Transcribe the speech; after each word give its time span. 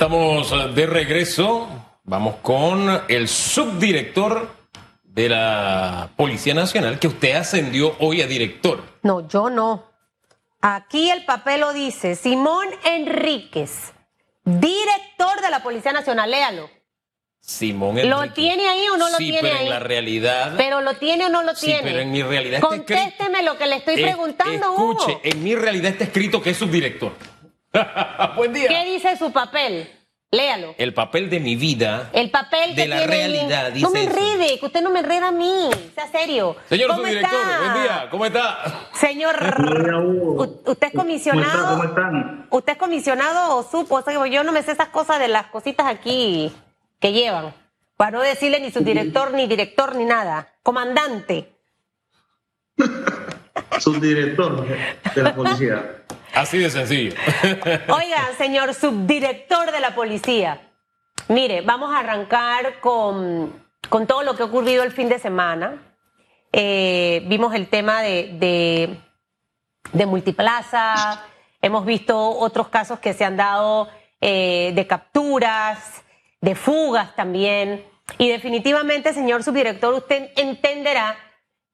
Estamos 0.00 0.76
de 0.76 0.86
regreso. 0.86 1.68
Vamos 2.04 2.36
con 2.36 3.02
el 3.08 3.26
subdirector 3.26 4.48
de 5.02 5.28
la 5.28 6.10
Policía 6.16 6.54
Nacional 6.54 7.00
que 7.00 7.08
usted 7.08 7.34
ascendió 7.34 7.96
hoy 7.98 8.22
a 8.22 8.28
director. 8.28 8.80
No, 9.02 9.26
yo 9.26 9.50
no. 9.50 9.90
Aquí 10.60 11.10
el 11.10 11.24
papel 11.24 11.62
lo 11.62 11.72
dice 11.72 12.14
Simón 12.14 12.66
Enríquez, 12.84 13.92
director 14.44 15.40
de 15.42 15.50
la 15.50 15.64
Policía 15.64 15.92
Nacional. 15.92 16.30
Léalo. 16.30 16.70
Simón 17.40 17.98
Enríquez. 17.98 18.10
¿Lo 18.10 18.32
tiene 18.32 18.68
ahí 18.68 18.86
o 18.94 18.96
no 18.98 19.10
lo 19.10 19.16
sí, 19.16 19.24
tiene 19.24 19.40
pero 19.40 19.56
ahí? 19.56 19.64
en 19.64 19.70
la 19.70 19.80
realidad. 19.80 20.54
Pero 20.56 20.80
lo 20.80 20.94
tiene 20.94 21.26
o 21.26 21.28
no 21.28 21.42
lo 21.42 21.56
sí, 21.56 21.66
tiene. 21.66 21.82
pero 21.82 21.98
en 21.98 22.12
mi 22.12 22.22
realidad 22.22 22.60
está 22.62 22.76
escrito. 22.76 22.94
Contésteme 23.02 23.42
lo 23.42 23.58
que 23.58 23.66
le 23.66 23.74
estoy 23.74 23.94
Es- 23.96 24.02
preguntando, 24.02 24.74
Hugo. 24.74 24.92
Escuche, 25.00 25.18
en 25.24 25.42
mi 25.42 25.56
realidad 25.56 25.90
está 25.90 26.04
escrito 26.04 26.40
que 26.40 26.50
es 26.50 26.56
subdirector. 26.56 27.14
Buen 28.36 28.52
día. 28.52 28.68
¿Qué 28.68 28.84
dice 28.92 29.16
su 29.16 29.32
papel? 29.32 29.88
Léalo. 30.30 30.74
El 30.76 30.92
papel 30.92 31.30
de 31.30 31.40
mi 31.40 31.56
vida. 31.56 32.10
El 32.12 32.30
papel 32.30 32.74
de 32.74 32.82
que 32.82 32.88
la 32.88 33.06
realidad, 33.06 33.72
No 33.76 33.90
me 33.90 34.04
enrede, 34.04 34.58
que 34.58 34.66
usted 34.66 34.82
no 34.82 34.90
me 34.90 35.00
enreda 35.00 35.28
a 35.28 35.32
mí. 35.32 35.70
Sea 35.94 36.06
serio. 36.08 36.54
Señor 36.68 36.90
¿Cómo 36.90 37.00
subdirector, 37.00 37.40
está? 37.40 37.58
buen 37.60 37.82
día. 37.82 38.08
¿Cómo 38.10 38.24
está? 38.26 38.88
Señor, 38.92 39.36
¿usted 40.66 40.86
es 40.88 40.92
comisionado? 40.92 41.68
¿Cómo, 41.70 41.84
está? 41.84 42.02
¿Cómo 42.02 42.18
están? 42.18 42.46
¿Usted 42.50 42.72
es 42.72 42.78
comisionado 42.78 43.56
o 43.56 43.62
supo? 43.62 43.94
O 43.96 44.02
sea, 44.02 44.26
yo 44.26 44.44
no 44.44 44.52
me 44.52 44.62
sé 44.62 44.72
esas 44.72 44.88
cosas 44.88 45.18
de 45.18 45.28
las 45.28 45.46
cositas 45.46 45.86
aquí 45.86 46.52
que 47.00 47.12
llevan. 47.12 47.54
Para 47.96 48.10
no 48.10 48.20
decirle 48.20 48.60
ni 48.60 48.70
subdirector, 48.70 49.32
ni 49.32 49.46
director, 49.46 49.96
ni 49.96 50.04
nada. 50.04 50.52
Comandante. 50.62 51.52
Subdirector 53.78 54.66
de 55.14 55.22
la 55.22 55.34
policía. 55.34 56.02
Así 56.38 56.58
de 56.58 56.70
sencillo. 56.70 57.14
Oiga, 57.88 58.30
señor 58.38 58.72
subdirector 58.72 59.72
de 59.72 59.80
la 59.80 59.96
policía. 59.96 60.60
Mire, 61.26 61.62
vamos 61.62 61.92
a 61.92 61.98
arrancar 61.98 62.78
con, 62.78 63.60
con 63.88 64.06
todo 64.06 64.22
lo 64.22 64.36
que 64.36 64.44
ha 64.44 64.46
ocurrido 64.46 64.84
el 64.84 64.92
fin 64.92 65.08
de 65.08 65.18
semana. 65.18 65.82
Eh, 66.52 67.24
vimos 67.26 67.56
el 67.56 67.66
tema 67.68 68.02
de, 68.02 68.96
de, 69.92 70.06
multiplaza, 70.06 71.24
hemos 71.60 71.84
visto 71.84 72.16
otros 72.16 72.68
casos 72.68 73.00
que 73.00 73.14
se 73.14 73.24
han 73.24 73.36
dado 73.36 73.88
eh, 74.20 74.70
de 74.76 74.86
capturas, 74.86 76.04
de 76.40 76.54
fugas 76.54 77.16
también. 77.16 77.84
Y 78.16 78.28
definitivamente, 78.28 79.12
señor 79.12 79.42
subdirector, 79.42 79.92
usted 79.92 80.30
entenderá 80.36 81.16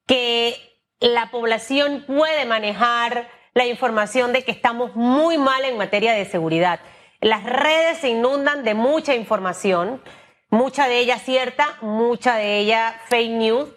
que 0.07 0.55
la 0.99 1.29
población 1.29 2.03
puede 2.07 2.45
manejar 2.45 3.34
la 3.55 3.65
información 3.65 4.33
de 4.33 4.43
que 4.43 4.51
estamos 4.51 4.95
muy 4.95 5.37
mal 5.37 5.63
en 5.63 5.77
materia 5.77 6.13
de 6.13 6.25
seguridad. 6.25 6.81
Las 7.21 7.43
redes 7.45 7.99
se 7.99 8.09
inundan 8.09 8.65
de 8.65 8.73
mucha 8.73 9.15
información, 9.15 10.03
mucha 10.49 10.89
de 10.89 10.99
ella 10.99 11.17
cierta, 11.19 11.77
mucha 11.81 12.35
de 12.35 12.57
ella 12.59 13.01
fake 13.07 13.31
news, 13.31 13.69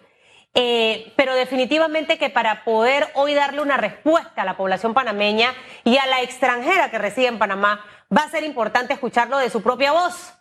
eh, 0.53 1.13
pero 1.15 1.33
definitivamente 1.33 2.17
que 2.17 2.29
para 2.29 2.65
poder 2.65 3.07
hoy 3.13 3.33
darle 3.33 3.61
una 3.61 3.77
respuesta 3.77 4.41
a 4.41 4.45
la 4.45 4.57
población 4.57 4.93
panameña 4.93 5.53
y 5.85 5.97
a 5.97 6.05
la 6.07 6.21
extranjera 6.21 6.91
que 6.91 6.97
reside 6.97 7.27
en 7.27 7.39
Panamá, 7.39 7.85
va 8.15 8.23
a 8.23 8.29
ser 8.29 8.43
importante 8.43 8.93
escucharlo 8.93 9.37
de 9.37 9.49
su 9.49 9.63
propia 9.63 9.93
voz. 9.93 10.33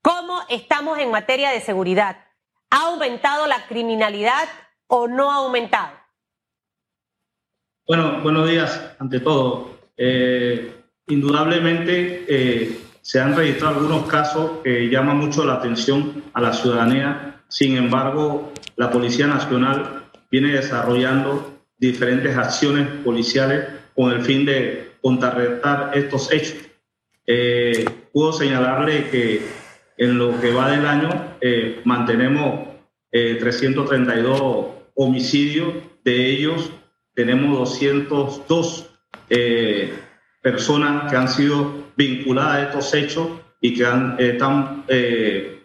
¿Cómo 0.00 0.42
estamos 0.48 1.00
en 1.00 1.10
materia 1.10 1.50
de 1.50 1.60
seguridad? 1.60 2.24
¿Ha 2.70 2.86
aumentado 2.86 3.48
la 3.48 3.66
criminalidad 3.66 4.48
o 4.86 5.08
no 5.08 5.32
ha 5.32 5.36
aumentado? 5.36 6.05
Bueno, 7.86 8.20
buenos 8.20 8.50
días, 8.50 8.96
ante 8.98 9.20
todo. 9.20 9.78
Eh, 9.96 10.72
indudablemente 11.06 12.24
eh, 12.28 12.78
se 13.00 13.20
han 13.20 13.36
registrado 13.36 13.76
algunos 13.76 14.08
casos 14.08 14.58
que 14.64 14.88
llaman 14.88 15.18
mucho 15.18 15.44
la 15.44 15.54
atención 15.54 16.24
a 16.32 16.40
la 16.40 16.52
ciudadanía. 16.52 17.42
Sin 17.46 17.76
embargo, 17.76 18.52
la 18.74 18.90
Policía 18.90 19.28
Nacional 19.28 20.06
viene 20.32 20.48
desarrollando 20.48 21.60
diferentes 21.78 22.36
acciones 22.36 22.88
policiales 23.04 23.68
con 23.94 24.10
el 24.10 24.22
fin 24.22 24.44
de 24.44 24.94
contrarrestar 25.00 25.96
estos 25.96 26.32
hechos. 26.32 26.56
Eh, 27.24 27.84
puedo 28.12 28.32
señalarle 28.32 29.10
que 29.10 29.42
en 29.96 30.18
lo 30.18 30.40
que 30.40 30.52
va 30.52 30.72
del 30.72 30.86
año 30.86 31.36
eh, 31.40 31.82
mantenemos 31.84 32.66
eh, 33.12 33.36
332 33.38 34.66
homicidios, 34.96 35.72
de 36.02 36.30
ellos 36.30 36.72
tenemos 37.16 37.58
202 37.58 38.90
eh, 39.30 39.92
personas 40.42 41.10
que 41.10 41.16
han 41.16 41.28
sido 41.28 41.72
vinculadas 41.96 42.54
a 42.54 42.62
estos 42.64 42.94
hechos 42.94 43.28
y 43.60 43.74
que 43.74 43.84
han- 43.86 44.14
están 44.18 44.84
eh, 44.86 45.62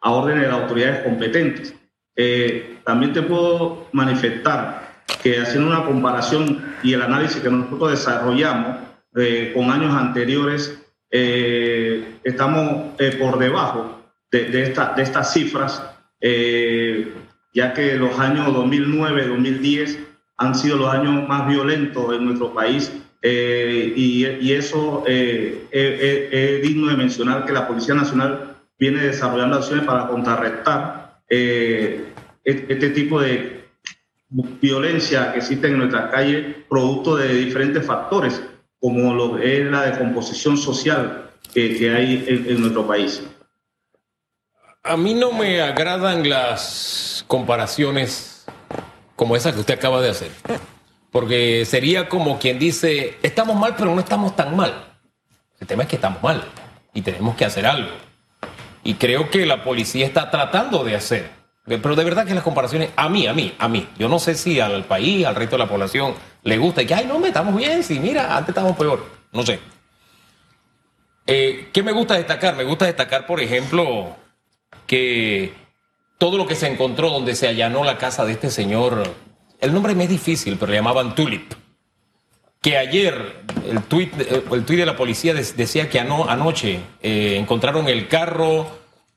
a 0.00 0.10
orden 0.12 0.40
de 0.40 0.46
las 0.46 0.60
autoridades 0.62 1.02
competentes. 1.02 1.74
Eh, 2.14 2.76
también 2.84 3.12
te 3.12 3.22
puedo 3.22 3.88
manifestar 3.92 5.02
que 5.22 5.40
haciendo 5.40 5.68
una 5.70 5.84
comparación 5.84 6.62
y 6.82 6.92
el 6.92 7.02
análisis 7.02 7.40
que 7.42 7.50
nosotros 7.50 7.90
desarrollamos 7.92 8.76
eh, 9.16 9.52
con 9.54 9.70
años 9.70 9.94
anteriores, 9.94 10.78
eh, 11.10 12.18
estamos 12.24 12.92
eh, 12.98 13.16
por 13.18 13.38
debajo 13.38 14.02
de, 14.30 14.44
de 14.46 14.62
esta- 14.64 14.92
de 14.94 15.02
estas 15.02 15.32
cifras, 15.32 15.82
eh, 16.20 17.12
ya 17.54 17.72
que 17.72 17.94
los 17.94 18.18
años 18.18 18.52
2009, 18.52 19.28
2010 19.28 19.98
han 20.36 20.54
sido 20.54 20.76
los 20.76 20.92
años 20.92 21.28
más 21.28 21.48
violentos 21.48 22.12
en 22.14 22.24
nuestro 22.24 22.52
país 22.52 22.92
eh, 23.22 23.92
y, 23.96 24.52
eso 24.52 25.04
eh, 25.06 25.66
es- 25.70 26.62
digno 26.62 26.88
de 26.88 26.96
mencionar 26.96 27.46
que 27.46 27.52
la 27.52 27.66
Policía 27.66 27.94
Nacional 27.94 28.56
viene 28.78 29.00
desarrollando 29.02 29.56
acciones 29.56 29.86
para 29.86 30.08
contrarrestar 30.08 31.20
eh, 31.28 32.12
este 32.44 32.72
este 32.74 32.90
tipo 32.90 33.20
de 33.20 33.64
violencia 34.60 35.32
que 35.32 35.38
existe 35.38 35.68
en 35.68 35.78
nuestras 35.78 36.10
calles, 36.10 36.56
producto 36.68 37.16
de 37.16 37.32
diferentes 37.34 37.86
factores, 37.86 38.42
como 38.80 39.14
lo 39.14 39.38
es 39.38 39.64
la 39.70 39.82
decomposición 39.86 40.56
social 40.58 41.30
que, 41.52 41.76
que 41.78 41.90
hay 41.94 42.24
en, 42.26 42.50
en 42.50 42.60
nuestro 42.60 42.86
país. 42.86 43.22
A 44.82 44.96
mí 44.96 45.14
no 45.14 45.32
me 45.32 45.62
agradan 45.62 46.28
las 46.28 47.24
comparaciones 47.28 48.33
como 49.16 49.36
esa 49.36 49.52
que 49.52 49.60
usted 49.60 49.74
acaba 49.74 50.00
de 50.00 50.10
hacer. 50.10 50.30
Porque 51.10 51.64
sería 51.64 52.08
como 52.08 52.38
quien 52.38 52.58
dice, 52.58 53.18
estamos 53.22 53.56
mal, 53.56 53.74
pero 53.76 53.94
no 53.94 54.00
estamos 54.00 54.34
tan 54.34 54.56
mal. 54.56 54.96
El 55.60 55.66
tema 55.66 55.84
es 55.84 55.88
que 55.88 55.96
estamos 55.96 56.22
mal 56.22 56.44
y 56.92 57.02
tenemos 57.02 57.36
que 57.36 57.44
hacer 57.44 57.66
algo. 57.66 57.90
Y 58.82 58.94
creo 58.94 59.30
que 59.30 59.46
la 59.46 59.62
policía 59.62 60.06
está 60.06 60.30
tratando 60.30 60.84
de 60.84 60.96
hacer. 60.96 61.30
Pero 61.64 61.96
de 61.96 62.04
verdad 62.04 62.26
que 62.26 62.34
las 62.34 62.44
comparaciones, 62.44 62.90
a 62.96 63.08
mí, 63.08 63.26
a 63.26 63.32
mí, 63.32 63.54
a 63.58 63.68
mí, 63.68 63.88
yo 63.98 64.08
no 64.08 64.18
sé 64.18 64.34
si 64.34 64.60
al 64.60 64.84
país, 64.84 65.24
al 65.24 65.34
resto 65.34 65.56
de 65.56 65.64
la 65.64 65.68
población 65.68 66.14
le 66.42 66.58
gusta 66.58 66.82
y 66.82 66.86
que, 66.86 66.94
ay, 66.94 67.06
no, 67.06 67.18
me 67.18 67.28
estamos 67.28 67.56
bien, 67.56 67.82
sí, 67.82 67.98
mira, 67.98 68.36
antes 68.36 68.50
estábamos 68.50 68.76
peor. 68.76 69.06
No 69.32 69.42
sé. 69.44 69.58
Eh, 71.26 71.70
¿Qué 71.72 71.82
me 71.82 71.92
gusta 71.92 72.14
destacar? 72.14 72.54
Me 72.54 72.64
gusta 72.64 72.84
destacar, 72.84 73.26
por 73.26 73.40
ejemplo, 73.40 74.14
que 74.86 75.54
todo 76.18 76.38
lo 76.38 76.46
que 76.46 76.54
se 76.54 76.66
encontró 76.68 77.10
donde 77.10 77.34
se 77.34 77.48
allanó 77.48 77.84
la 77.84 77.98
casa 77.98 78.24
de 78.24 78.32
este 78.32 78.50
señor, 78.50 79.02
el 79.60 79.72
nombre 79.72 79.94
me 79.94 80.04
es 80.04 80.10
difícil, 80.10 80.56
pero 80.58 80.70
le 80.70 80.78
llamaban 80.78 81.14
Tulip. 81.14 81.52
Que 82.60 82.78
ayer 82.78 83.42
el 83.68 83.82
tuit, 83.82 84.12
el 84.18 84.64
tuit 84.64 84.78
de 84.78 84.86
la 84.86 84.96
policía 84.96 85.34
decía 85.34 85.90
que 85.90 86.00
ano- 86.00 86.26
anoche 86.28 86.80
eh, 87.02 87.36
encontraron 87.38 87.88
el 87.88 88.08
carro 88.08 88.66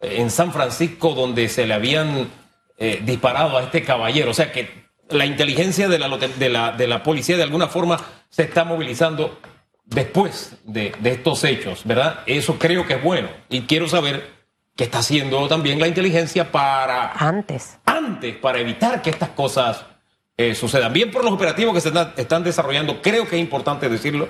eh, 0.01 0.15
en 0.17 0.29
San 0.31 0.51
Francisco 0.51 1.13
donde 1.13 1.47
se 1.47 1.65
le 1.65 1.73
habían 1.73 2.27
eh, 2.77 3.01
disparado 3.05 3.57
a 3.57 3.63
este 3.63 3.83
caballero. 3.83 4.31
O 4.31 4.33
sea 4.33 4.51
que 4.51 4.87
la 5.09 5.25
inteligencia 5.25 5.87
de 5.87 5.97
la, 5.97 6.09
de 6.17 6.49
la, 6.49 6.71
de 6.73 6.87
la 6.87 7.03
policía 7.03 7.37
de 7.37 7.43
alguna 7.43 7.67
forma 7.67 7.97
se 8.29 8.43
está 8.43 8.65
movilizando 8.65 9.39
después 9.85 10.57
de, 10.65 10.93
de 10.99 11.11
estos 11.11 11.41
hechos, 11.45 11.83
¿verdad? 11.85 12.19
Eso 12.25 12.59
creo 12.59 12.85
que 12.85 12.95
es 12.95 13.03
bueno. 13.03 13.29
Y 13.47 13.61
quiero 13.61 13.87
saber 13.87 14.29
qué 14.77 14.83
está 14.83 14.99
haciendo 14.99 15.47
también 15.47 15.79
la 15.79 15.87
inteligencia 15.87 16.51
para 16.51 17.11
Antes. 17.13 17.79
antes 17.85 18.35
para 18.37 18.59
evitar 18.59 19.01
que 19.01 19.09
estas 19.09 19.29
cosas 19.29 19.85
eh, 20.37 20.53
sucedan. 20.53 20.93
Bien 20.93 21.09
por 21.11 21.23
los 21.23 21.33
operativos 21.33 21.73
que 21.73 21.81
se 21.81 21.87
están, 21.87 22.13
están 22.15 22.43
desarrollando, 22.43 23.01
creo 23.01 23.27
que 23.27 23.35
es 23.35 23.41
importante 23.41 23.89
decirlo, 23.89 24.29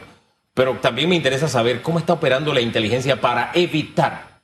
pero 0.53 0.75
también 0.75 1.09
me 1.09 1.15
interesa 1.15 1.49
saber 1.49 1.81
cómo 1.81 1.99
está 1.99 2.13
operando 2.13 2.53
la 2.53 2.61
inteligencia 2.61 3.19
para 3.19 3.51
evitar 3.53 4.39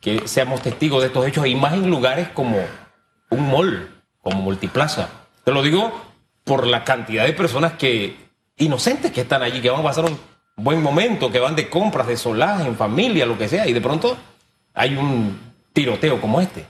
que 0.00 0.28
seamos 0.28 0.60
testigos 0.60 1.00
de 1.00 1.08
estos 1.08 1.26
hechos 1.26 1.46
y 1.46 1.54
más 1.54 1.72
en 1.72 1.90
lugares 1.90 2.28
como 2.28 2.58
un 3.30 3.50
mall, 3.50 4.02
como 4.20 4.42
Multiplaza. 4.42 5.08
Te 5.44 5.50
lo 5.50 5.62
digo 5.62 5.90
por 6.44 6.66
la 6.66 6.84
cantidad 6.84 7.24
de 7.24 7.32
personas 7.32 7.72
que 7.72 8.16
inocentes 8.58 9.10
que 9.12 9.22
están 9.22 9.42
allí, 9.42 9.62
que 9.62 9.70
van 9.70 9.80
a 9.80 9.84
pasar 9.84 10.04
un 10.04 10.18
buen 10.56 10.82
momento, 10.82 11.32
que 11.32 11.40
van 11.40 11.56
de 11.56 11.70
compras, 11.70 12.06
de 12.06 12.18
solaje, 12.18 12.68
en 12.68 12.76
familia, 12.76 13.24
lo 13.24 13.38
que 13.38 13.48
sea, 13.48 13.66
y 13.66 13.72
de 13.72 13.80
pronto 13.80 14.16
hay 14.78 14.96
un 14.96 15.36
tiroteo 15.72 16.20
como 16.20 16.40
este. 16.40 16.64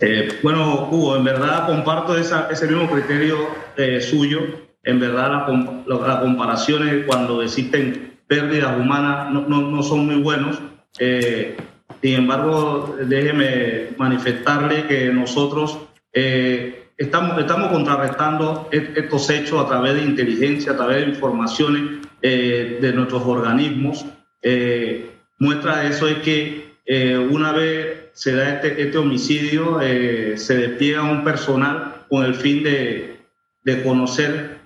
Eh, 0.00 0.38
bueno, 0.42 0.88
Hugo, 0.90 1.16
en 1.16 1.24
verdad 1.24 1.66
comparto 1.66 2.16
ese 2.16 2.66
mismo 2.66 2.88
criterio 2.90 3.48
eh, 3.76 4.00
suyo. 4.00 4.40
En 4.84 5.00
verdad, 5.00 5.48
las 5.86 6.16
comparaciones 6.20 7.04
cuando 7.06 7.42
existen 7.42 8.18
pérdidas 8.26 8.78
humanas 8.78 9.32
no, 9.32 9.82
son 9.82 10.06
muy 10.06 10.16
buenos. 10.16 10.60
Eh, 10.98 11.56
sin 12.02 12.14
embargo, 12.14 12.96
déjeme 13.02 13.88
manifestarle 13.96 14.86
que 14.86 15.06
nosotros 15.06 15.78
estamos, 16.12 17.38
estamos 17.38 17.72
contrarrestando 17.72 18.68
estos 18.70 19.30
hechos 19.30 19.64
a 19.64 19.68
través 19.68 19.94
de 19.94 20.02
inteligencia, 20.02 20.72
a 20.72 20.76
través 20.76 20.98
de 20.98 21.12
informaciones 21.12 21.82
de 22.20 22.92
nuestros 22.94 23.22
organismos. 23.24 24.06
Muestra 25.38 25.80
de 25.80 25.88
eso 25.88 26.08
es 26.08 26.18
que 26.18 26.68
una 27.30 27.52
vez 27.52 28.08
se 28.14 28.34
da 28.34 28.54
este, 28.54 28.82
este 28.82 28.98
homicidio, 28.98 29.78
se 29.80 30.56
despliega 30.56 31.02
un 31.02 31.22
personal 31.22 32.06
con 32.08 32.24
el 32.24 32.34
fin 32.34 32.62
de, 32.62 33.18
de 33.62 33.82
conocer 33.82 34.58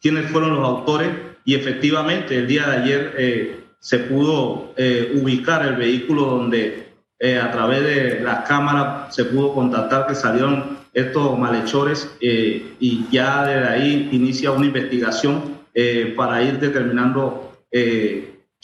quiénes 0.00 0.30
fueron 0.30 0.54
los 0.54 0.64
autores 0.64 1.10
y 1.44 1.54
efectivamente 1.54 2.36
el 2.36 2.46
día 2.46 2.68
de 2.68 2.76
ayer 2.76 3.14
eh, 3.16 3.60
se 3.80 4.00
pudo 4.00 4.74
eh, 4.76 5.12
ubicar 5.14 5.64
el 5.64 5.76
vehículo 5.76 6.24
donde 6.24 6.88
eh, 7.18 7.38
a 7.38 7.50
través 7.50 7.82
de 7.82 8.20
las 8.20 8.46
cámaras 8.46 9.14
se 9.14 9.24
pudo 9.24 9.54
contactar 9.54 10.06
que 10.06 10.14
salieron 10.14 10.78
estos 10.92 11.38
malhechores 11.38 12.10
y 12.20 13.06
ya 13.10 13.44
desde 13.44 13.68
ahí 13.68 14.08
inicia 14.12 14.50
una 14.50 14.66
investigación 14.66 15.58
para 16.16 16.42
ir 16.42 16.58
determinando 16.58 17.52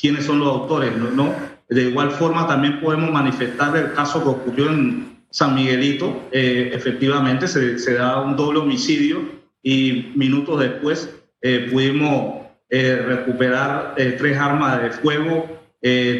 quiénes 0.04 0.26
son 0.26 0.40
los 0.40 0.48
autores. 0.48 0.92
¿no? 0.94 1.34
De 1.70 1.88
igual 1.88 2.10
forma 2.10 2.46
también 2.46 2.78
podemos 2.78 3.10
manifestar 3.10 3.74
el 3.74 3.94
caso 3.94 4.22
que 4.22 4.28
ocurrió 4.28 4.68
en 4.68 5.16
San 5.30 5.54
Miguelito. 5.54 6.28
efectivamente 6.30 7.48
se, 7.48 7.78
se 7.78 7.94
da 7.94 8.20
un 8.20 8.36
doble 8.36 8.58
homicidio 8.58 9.22
y 9.62 10.12
minutos 10.14 10.60
después 10.60 11.08
eh, 11.40 11.68
pudimos 11.72 12.44
eh, 12.68 12.96
recuperar 12.96 13.94
eh, 13.96 14.14
tres 14.18 14.36
armas 14.36 14.82
de 14.82 14.90
fuego 14.90 15.60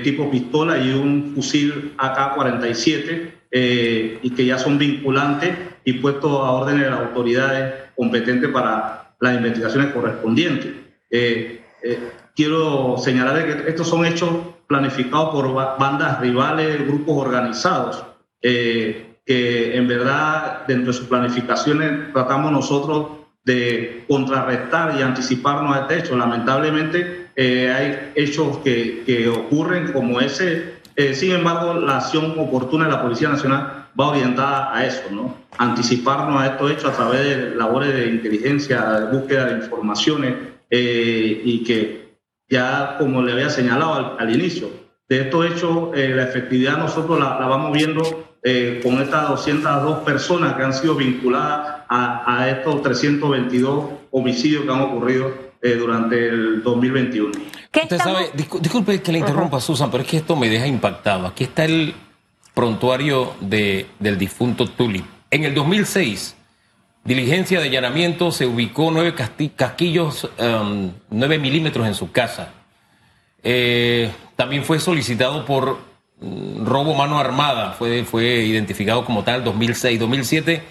tipo 0.03 0.31
pistola 0.31 0.77
y 0.77 0.93
un 0.93 1.33
fusil 1.35 1.95
AK-47 1.97 3.31
y 4.23 4.31
que 4.31 4.45
ya 4.45 4.59
son 4.59 4.77
vinculantes 4.77 5.57
y 5.87 5.95
puestos 5.95 6.31
a 6.31 6.51
orden 6.51 6.81
de 6.81 6.91
las 6.91 7.01
autoridades 7.01 7.73
competentes 7.97 8.51
para 8.51 9.15
las 9.21 9.37
investigaciones 9.37 9.91
correspondientes. 9.95 10.71
Quiero 12.35 12.97
señalar 12.99 13.45
que 13.45 13.71
estos 13.71 13.89
son 13.89 14.07
hechos 14.07 14.31
planificados 14.67 15.31
por 15.31 15.53
bandas 15.53 16.21
rivales, 16.21 16.87
grupos 16.87 17.27
organizados, 17.27 18.05
que 18.41 19.17
en 19.27 19.89
verdad 19.89 20.67
dentro 20.67 20.93
de 20.93 20.99
sus 20.99 21.07
planificaciones 21.07 22.13
tratamos 22.13 22.53
nosotros 22.53 23.25
de 23.45 24.05
contrarrestar 24.09 24.99
y 24.99 25.03
anticiparnos 25.03 25.77
a 25.77 25.81
este 25.83 25.99
hecho. 25.99 26.17
Lamentablemente 26.17 27.29
eh, 27.37 27.73
hay 27.73 28.13
hechos 28.15 28.59
que, 28.59 29.03
que, 29.05 29.29
ocurren 29.29 29.93
como 29.93 30.21
ese. 30.21 30.75
Eh, 30.97 31.15
sin 31.15 31.33
embargo, 31.33 31.75
la 31.75 31.99
acción 31.99 32.39
oportuna 32.39 32.87
de 32.87 32.93
la 32.93 33.03
Policía 33.03 33.29
Nacional 33.29 33.87
va 33.99 34.09
orientada 34.09 34.75
a 34.75 34.85
eso, 34.87 35.03
¿no? 35.11 35.37
Anticiparnos 35.59 36.41
a 36.41 36.47
estos 36.47 36.71
hechos 36.71 36.85
a 36.87 36.93
través 36.93 37.21
de 37.25 37.55
labores 37.55 37.95
de 37.95 38.09
inteligencia, 38.09 38.83
de 38.83 39.17
búsqueda 39.17 39.47
de 39.47 39.65
informaciones 39.65 40.35
eh, 40.71 41.43
y 41.45 41.65
que 41.65 42.19
ya, 42.49 42.97
como 42.99 43.23
le 43.23 43.33
había 43.33 43.51
señalado 43.51 44.17
al, 44.19 44.35
inicio, 44.35 44.71
de 45.09 45.23
estos 45.23 45.47
hechos, 45.47 45.91
la 45.95 46.25
efectividad 46.25 46.79
nosotros 46.79 47.19
la, 47.19 47.39
la 47.39 47.47
vamos 47.47 47.73
viendo 47.73 48.03
eh, 48.47 48.81
con 48.83 49.01
estas 49.01 49.27
202 49.31 50.01
personas 50.01 50.53
que 50.53 50.63
han 50.63 50.75
sido 50.75 50.95
vinculadas 50.95 51.85
a, 51.89 52.47
estos 52.51 52.83
322 52.83 53.87
homicidios 54.11 54.65
que 54.65 54.71
han 54.71 54.83
ocurrido 54.83 55.33
eh, 55.63 55.77
durante 55.77 56.29
el 56.29 56.63
2021. 56.63 57.33
Usted 57.75 57.99
sabe, 57.99 58.31
disculpe 58.35 59.01
que 59.01 59.13
le 59.13 59.21
interrumpa, 59.21 59.61
Susan, 59.61 59.91
pero 59.91 60.03
es 60.03 60.11
que 60.11 60.19
esto 60.19 60.37
me 60.37 60.51
deja 60.51 60.67
impactado. 60.67 61.27
Aquí 61.27 61.45
está 61.45 61.65
el 61.65 61.95
prontuario 62.53 63.33
de, 63.41 63.87
del 63.99 64.19
difunto 64.19 64.67
Tulip. 64.67 65.07
En 65.31 65.45
el 65.45 65.55
2006, 65.55 66.37
diligencia 67.05 67.61
de 67.61 67.69
allanamiento, 67.69 68.33
se 68.33 68.47
ubicó 68.47 68.91
nueve 68.91 69.15
casquillos, 69.57 70.29
um, 70.39 70.91
nueve 71.11 71.39
milímetros 71.39 71.87
en 71.87 71.95
su 71.95 72.11
casa. 72.11 72.49
Eh, 73.43 74.11
también 74.37 74.65
fue 74.65 74.81
solicitado 74.81 75.45
por 75.45 75.79
robo 76.21 76.95
mano 76.95 77.19
armada, 77.19 77.73
fue, 77.73 78.05
fue 78.05 78.45
identificado 78.45 79.05
como 79.05 79.25
tal 79.25 79.45
2006. 79.45 80.01
2007, 80.01 80.63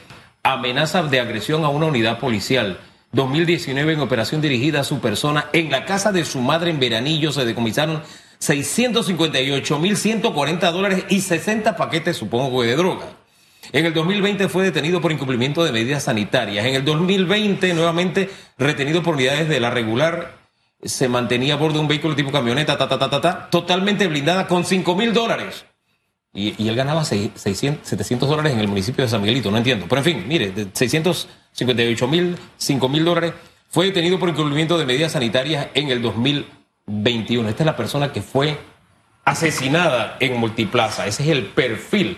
amenaza 0.41 1.03
de 1.03 1.19
agresión 1.19 1.63
a 1.63 1.69
una 1.69 1.85
unidad 1.85 2.18
policial. 2.19 2.79
2019, 3.12 3.94
en 3.94 4.00
operación 4.00 4.41
dirigida 4.41 4.79
a 4.79 4.83
su 4.83 5.00
persona, 5.00 5.45
en 5.53 5.69
la 5.69 5.86
casa 5.86 6.12
de 6.12 6.25
su 6.25 6.41
madre 6.41 6.71
en 6.71 6.79
Veranillo 6.79 7.31
se 7.31 7.45
decomisaron 7.45 8.01
658.140 8.41 10.71
dólares 10.71 11.06
y 11.09 11.21
60 11.21 11.75
paquetes, 11.75 12.18
supongo, 12.18 12.63
de 12.63 12.75
droga. 12.75 13.06
En 13.73 13.87
el 13.87 13.93
2020 13.93 14.49
fue 14.49 14.63
detenido 14.63 15.01
por 15.01 15.11
incumplimiento 15.11 15.63
de 15.63 15.71
medidas 15.71 16.03
sanitarias. 16.03 16.63
En 16.63 16.75
el 16.75 16.85
2020, 16.85 17.73
nuevamente 17.73 18.29
retenido 18.59 19.01
por 19.01 19.15
unidades 19.15 19.49
de 19.49 19.59
la 19.59 19.71
regular 19.71 20.37
se 20.83 21.09
mantenía 21.09 21.55
a 21.55 21.57
bordo 21.57 21.75
de 21.75 21.79
un 21.79 21.87
vehículo 21.87 22.15
tipo 22.15 22.31
camioneta, 22.31 22.77
ta, 22.77 22.87
ta, 22.87 22.99
ta, 22.99 23.19
ta, 23.19 23.49
totalmente 23.49 24.05
blindada 24.05 24.47
con 24.47 24.63
5 24.63 24.95
mil 24.95 25.11
dólares. 25.11 25.65
Y, 26.35 26.67
él 26.67 26.75
ganaba 26.75 27.03
600, 27.03 27.87
700 27.87 28.29
dólares 28.29 28.53
en 28.53 28.59
el 28.59 28.67
municipio 28.67 29.03
de 29.03 29.09
San 29.09 29.21
Miguelito, 29.21 29.49
no 29.49 29.57
entiendo. 29.57 29.87
Pero 29.89 29.99
en 29.99 30.05
fin, 30.05 30.25
mire, 30.27 30.51
de 30.51 30.67
658 30.71 32.07
mil, 32.07 32.37
5 32.57 32.89
mil 32.89 33.03
dólares, 33.03 33.33
fue 33.69 33.85
detenido 33.87 34.19
por 34.19 34.29
incumplimiento 34.29 34.77
de 34.77 34.85
medidas 34.85 35.13
sanitarias 35.13 35.69
en 35.73 35.89
el 35.89 35.99
2021. 36.03 37.49
Esta 37.49 37.63
es 37.63 37.65
la 37.65 37.75
persona 37.75 38.11
que 38.11 38.21
fue 38.21 38.59
asesinada 39.25 40.17
en 40.19 40.37
Multiplaza. 40.37 41.07
Ese 41.07 41.23
es 41.23 41.29
el 41.29 41.45
perfil. 41.45 42.17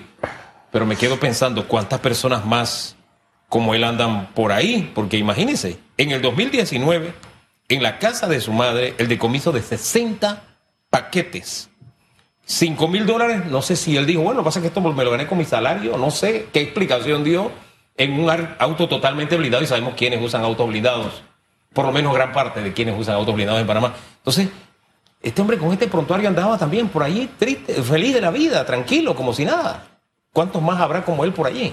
Pero 0.76 0.86
me 0.86 0.98
quedo 0.98 1.18
pensando 1.18 1.70
cuántas 1.70 2.02
personas 2.02 2.46
más 2.46 2.98
como 3.48 3.74
él 3.76 3.86
andan 3.86 4.34
por 4.34 4.52
ahí, 4.52 4.92
porque 4.94 5.16
imagínense, 5.16 5.80
en 5.96 6.12
el 6.12 6.22
2019 6.22 7.14
en 7.70 7.82
la 7.82 7.98
casa 7.98 8.28
de 8.28 8.42
su 8.42 8.52
madre 8.52 8.94
el 8.98 9.08
decomiso 9.08 9.54
de 9.54 9.62
60 9.62 10.44
paquetes. 10.90 11.70
5 12.44 12.90
mil 12.90 13.06
dólares, 13.06 13.46
no 13.46 13.62
sé 13.62 13.78
si 13.78 13.96
él 13.96 14.06
dijo, 14.06 14.24
bueno, 14.24 14.44
pasa 14.44 14.60
que 14.60 14.68
esto 14.68 14.82
me 14.82 15.06
lo 15.06 15.12
gané 15.12 15.28
con 15.28 15.38
mi 15.38 15.46
salario, 15.46 15.98
no 15.98 16.12
sé 16.12 16.50
qué 16.52 16.60
explicación 16.60 17.24
dio 17.24 17.54
en 17.96 18.20
un 18.20 18.30
auto 18.60 18.90
totalmente 18.90 19.38
blindado 19.38 19.64
y 19.64 19.68
sabemos 19.68 19.94
quiénes 19.96 20.22
usan 20.22 20.44
autos 20.44 20.68
blindados, 20.68 21.24
por 21.72 21.86
lo 21.86 21.94
menos 21.94 22.14
gran 22.14 22.34
parte 22.34 22.62
de 22.62 22.74
quienes 22.74 23.00
usan 23.00 23.16
autos 23.16 23.34
blindados 23.34 23.62
en 23.62 23.68
Panamá. 23.68 23.94
Entonces, 24.18 24.50
este 25.22 25.42
hombre 25.42 25.58
con 25.58 25.72
este 25.72 25.88
prontuario 25.88 26.28
andaba 26.28 26.58
también 26.58 26.90
por 26.90 27.02
allí, 27.02 27.30
triste, 27.40 27.82
feliz 27.82 28.14
de 28.14 28.20
la 28.20 28.32
vida, 28.32 28.66
tranquilo, 28.66 29.16
como 29.16 29.32
si 29.32 29.46
nada. 29.46 29.95
¿Cuántos 30.36 30.62
más 30.62 30.82
habrá 30.82 31.06
como 31.06 31.24
él 31.24 31.32
por 31.32 31.48
allí? 31.48 31.72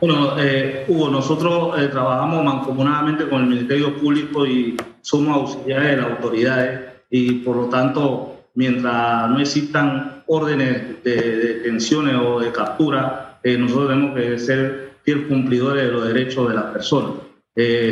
Bueno, 0.00 0.32
eh, 0.40 0.86
Hugo, 0.88 1.08
nosotros 1.08 1.78
eh, 1.78 1.86
trabajamos 1.86 2.44
mancomunadamente 2.44 3.28
con 3.28 3.42
el 3.42 3.46
Ministerio 3.46 3.96
Público 3.96 4.44
y 4.44 4.76
somos 5.00 5.36
auxiliares 5.36 5.90
de 5.90 5.96
las 5.98 6.10
autoridades 6.10 6.80
y 7.10 7.34
por 7.44 7.54
lo 7.54 7.66
tanto, 7.66 8.40
mientras 8.54 9.30
no 9.30 9.38
existan 9.38 10.24
órdenes 10.26 11.00
de, 11.04 11.36
detenciones 11.36 12.16
o 12.16 12.40
de 12.40 12.50
captura, 12.50 13.38
eh, 13.44 13.56
nosotros 13.56 13.90
tenemos 13.90 14.16
que 14.16 14.38
ser 14.40 14.94
fiel 15.04 15.28
cumplidores 15.28 15.84
de 15.84 15.92
los 15.92 16.08
derechos 16.08 16.48
de 16.48 16.54
las 16.56 16.64
personas. 16.64 17.12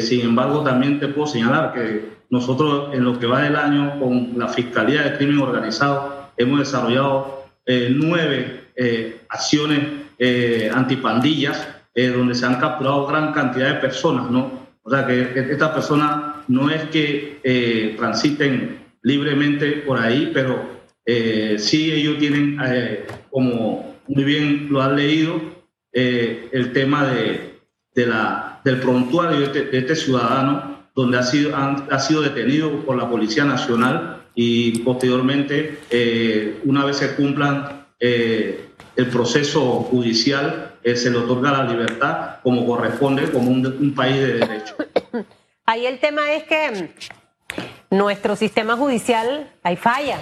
Sin 0.00 0.22
embargo, 0.22 0.62
también 0.62 0.98
te 0.98 1.06
puedo 1.06 1.28
señalar 1.28 1.72
que 1.72 2.16
nosotros 2.30 2.92
en 2.94 3.04
lo 3.04 3.16
que 3.18 3.26
va 3.26 3.42
del 3.42 3.54
año 3.54 4.00
con 4.00 4.32
la 4.36 4.48
Fiscalía 4.48 5.02
de 5.02 5.16
Crimen 5.16 5.38
Organizado 5.38 6.30
hemos 6.36 6.60
desarrollado 6.60 7.45
nueve 7.66 8.62
acciones 9.28 9.80
antipandillas 10.72 11.76
eh, 11.98 12.08
donde 12.08 12.34
se 12.34 12.44
han 12.44 12.60
capturado 12.60 13.06
gran 13.06 13.32
cantidad 13.32 13.68
de 13.72 13.80
personas, 13.80 14.30
¿no? 14.30 14.68
O 14.82 14.90
sea, 14.90 15.06
que 15.06 15.32
estas 15.50 15.70
personas 15.70 16.44
no 16.46 16.68
es 16.68 16.82
que 16.90 17.40
eh, 17.42 17.94
transiten 17.96 18.80
libremente 19.02 19.78
por 19.78 19.98
ahí, 19.98 20.30
pero 20.34 20.82
eh, 21.06 21.56
sí 21.58 21.90
ellos 21.90 22.18
tienen, 22.18 22.58
como 23.30 23.96
muy 24.08 24.24
bien 24.24 24.68
lo 24.70 24.82
han 24.82 24.94
leído, 24.96 25.40
el 25.90 26.72
tema 26.74 27.06
de, 27.06 27.60
de, 27.94 28.06
la, 28.06 28.60
del 28.62 28.78
prontuario 28.78 29.38
de 29.38 29.44
este, 29.46 29.78
este 29.78 29.96
ciudadano, 29.96 30.88
donde 30.94 31.16
ha 31.16 31.22
sido, 31.22 31.56
ha 31.56 31.98
sido 31.98 32.20
detenido 32.20 32.84
por 32.84 32.98
la 32.98 33.08
Policía 33.08 33.46
Nacional 33.46 34.22
y 34.36 34.78
posteriormente, 34.80 35.78
una 36.64 36.84
vez 36.84 36.98
se 36.98 37.16
cumplan 37.16 37.86
el 38.96 39.08
proceso 39.10 39.60
judicial, 39.82 40.78
eh, 40.82 40.96
se 40.96 41.10
le 41.10 41.18
otorga 41.18 41.52
la 41.52 41.64
libertad 41.64 42.36
como 42.42 42.66
corresponde 42.66 43.30
como 43.30 43.50
un, 43.50 43.94
país 43.94 44.16
de 44.16 44.32
derecho. 44.38 44.76
Ahí 45.66 45.86
el 45.86 45.98
tema 45.98 46.32
es 46.32 46.44
que 46.44 46.94
nuestro 47.90 48.36
sistema 48.36 48.76
judicial 48.76 49.52
hay 49.62 49.76
falla 49.76 50.20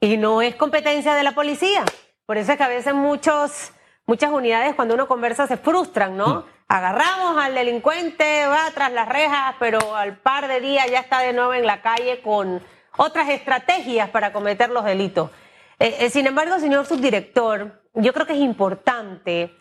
y 0.00 0.16
no 0.16 0.42
es 0.42 0.56
competencia 0.56 1.14
de 1.14 1.22
la 1.22 1.34
policía. 1.34 1.84
Por 2.26 2.36
eso 2.36 2.52
es 2.52 2.58
que 2.58 2.64
a 2.64 2.68
veces 2.68 2.94
muchos, 2.94 3.72
muchas 4.06 4.32
unidades 4.32 4.74
cuando 4.74 4.94
uno 4.94 5.06
conversa 5.06 5.46
se 5.46 5.56
frustran, 5.56 6.16
¿no? 6.16 6.44
agarramos 6.68 7.36
al 7.40 7.54
delincuente, 7.54 8.46
va 8.46 8.68
tras 8.74 8.90
las 8.92 9.08
rejas, 9.08 9.54
pero 9.60 9.94
al 9.94 10.16
par 10.16 10.48
de 10.48 10.60
días 10.60 10.90
ya 10.90 10.98
está 10.98 11.20
de 11.20 11.32
nuevo 11.32 11.54
en 11.54 11.64
la 11.64 11.80
calle 11.80 12.20
con 12.22 12.60
otras 12.96 13.28
estrategias 13.28 14.10
para 14.10 14.32
cometer 14.32 14.70
los 14.70 14.84
delitos. 14.84 15.30
Eh, 15.78 15.96
eh, 16.00 16.10
sin 16.10 16.26
embargo, 16.26 16.58
señor 16.58 16.86
subdirector, 16.86 17.82
yo 17.94 18.12
creo 18.12 18.26
que 18.26 18.32
es 18.32 18.40
importante 18.40 19.54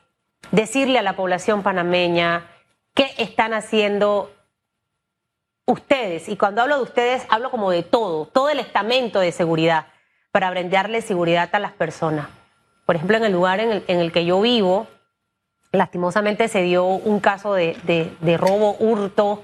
decirle 0.51 0.99
a 0.99 1.01
la 1.01 1.15
población 1.15 1.63
panameña 1.63 2.47
qué 2.93 3.11
están 3.17 3.53
haciendo 3.53 4.31
ustedes. 5.65 6.29
Y 6.29 6.37
cuando 6.37 6.61
hablo 6.61 6.77
de 6.77 6.83
ustedes, 6.83 7.25
hablo 7.29 7.51
como 7.51 7.71
de 7.71 7.83
todo, 7.83 8.27
todo 8.27 8.49
el 8.49 8.59
estamento 8.59 9.19
de 9.19 9.31
seguridad 9.31 9.87
para 10.31 10.49
brindarle 10.51 11.01
seguridad 11.01 11.49
a 11.53 11.59
las 11.59 11.73
personas. 11.73 12.27
Por 12.85 12.95
ejemplo, 12.95 13.17
en 13.17 13.23
el 13.23 13.33
lugar 13.33 13.59
en 13.59 13.83
el, 13.87 14.11
que 14.11 14.25
yo 14.25 14.39
vivo, 14.41 14.87
lastimosamente 15.71 16.47
se 16.47 16.61
dio 16.61 16.85
un 16.85 17.19
caso 17.19 17.53
de, 17.53 17.75
de 18.19 18.37
robo, 18.37 18.75
hurto, 18.79 19.43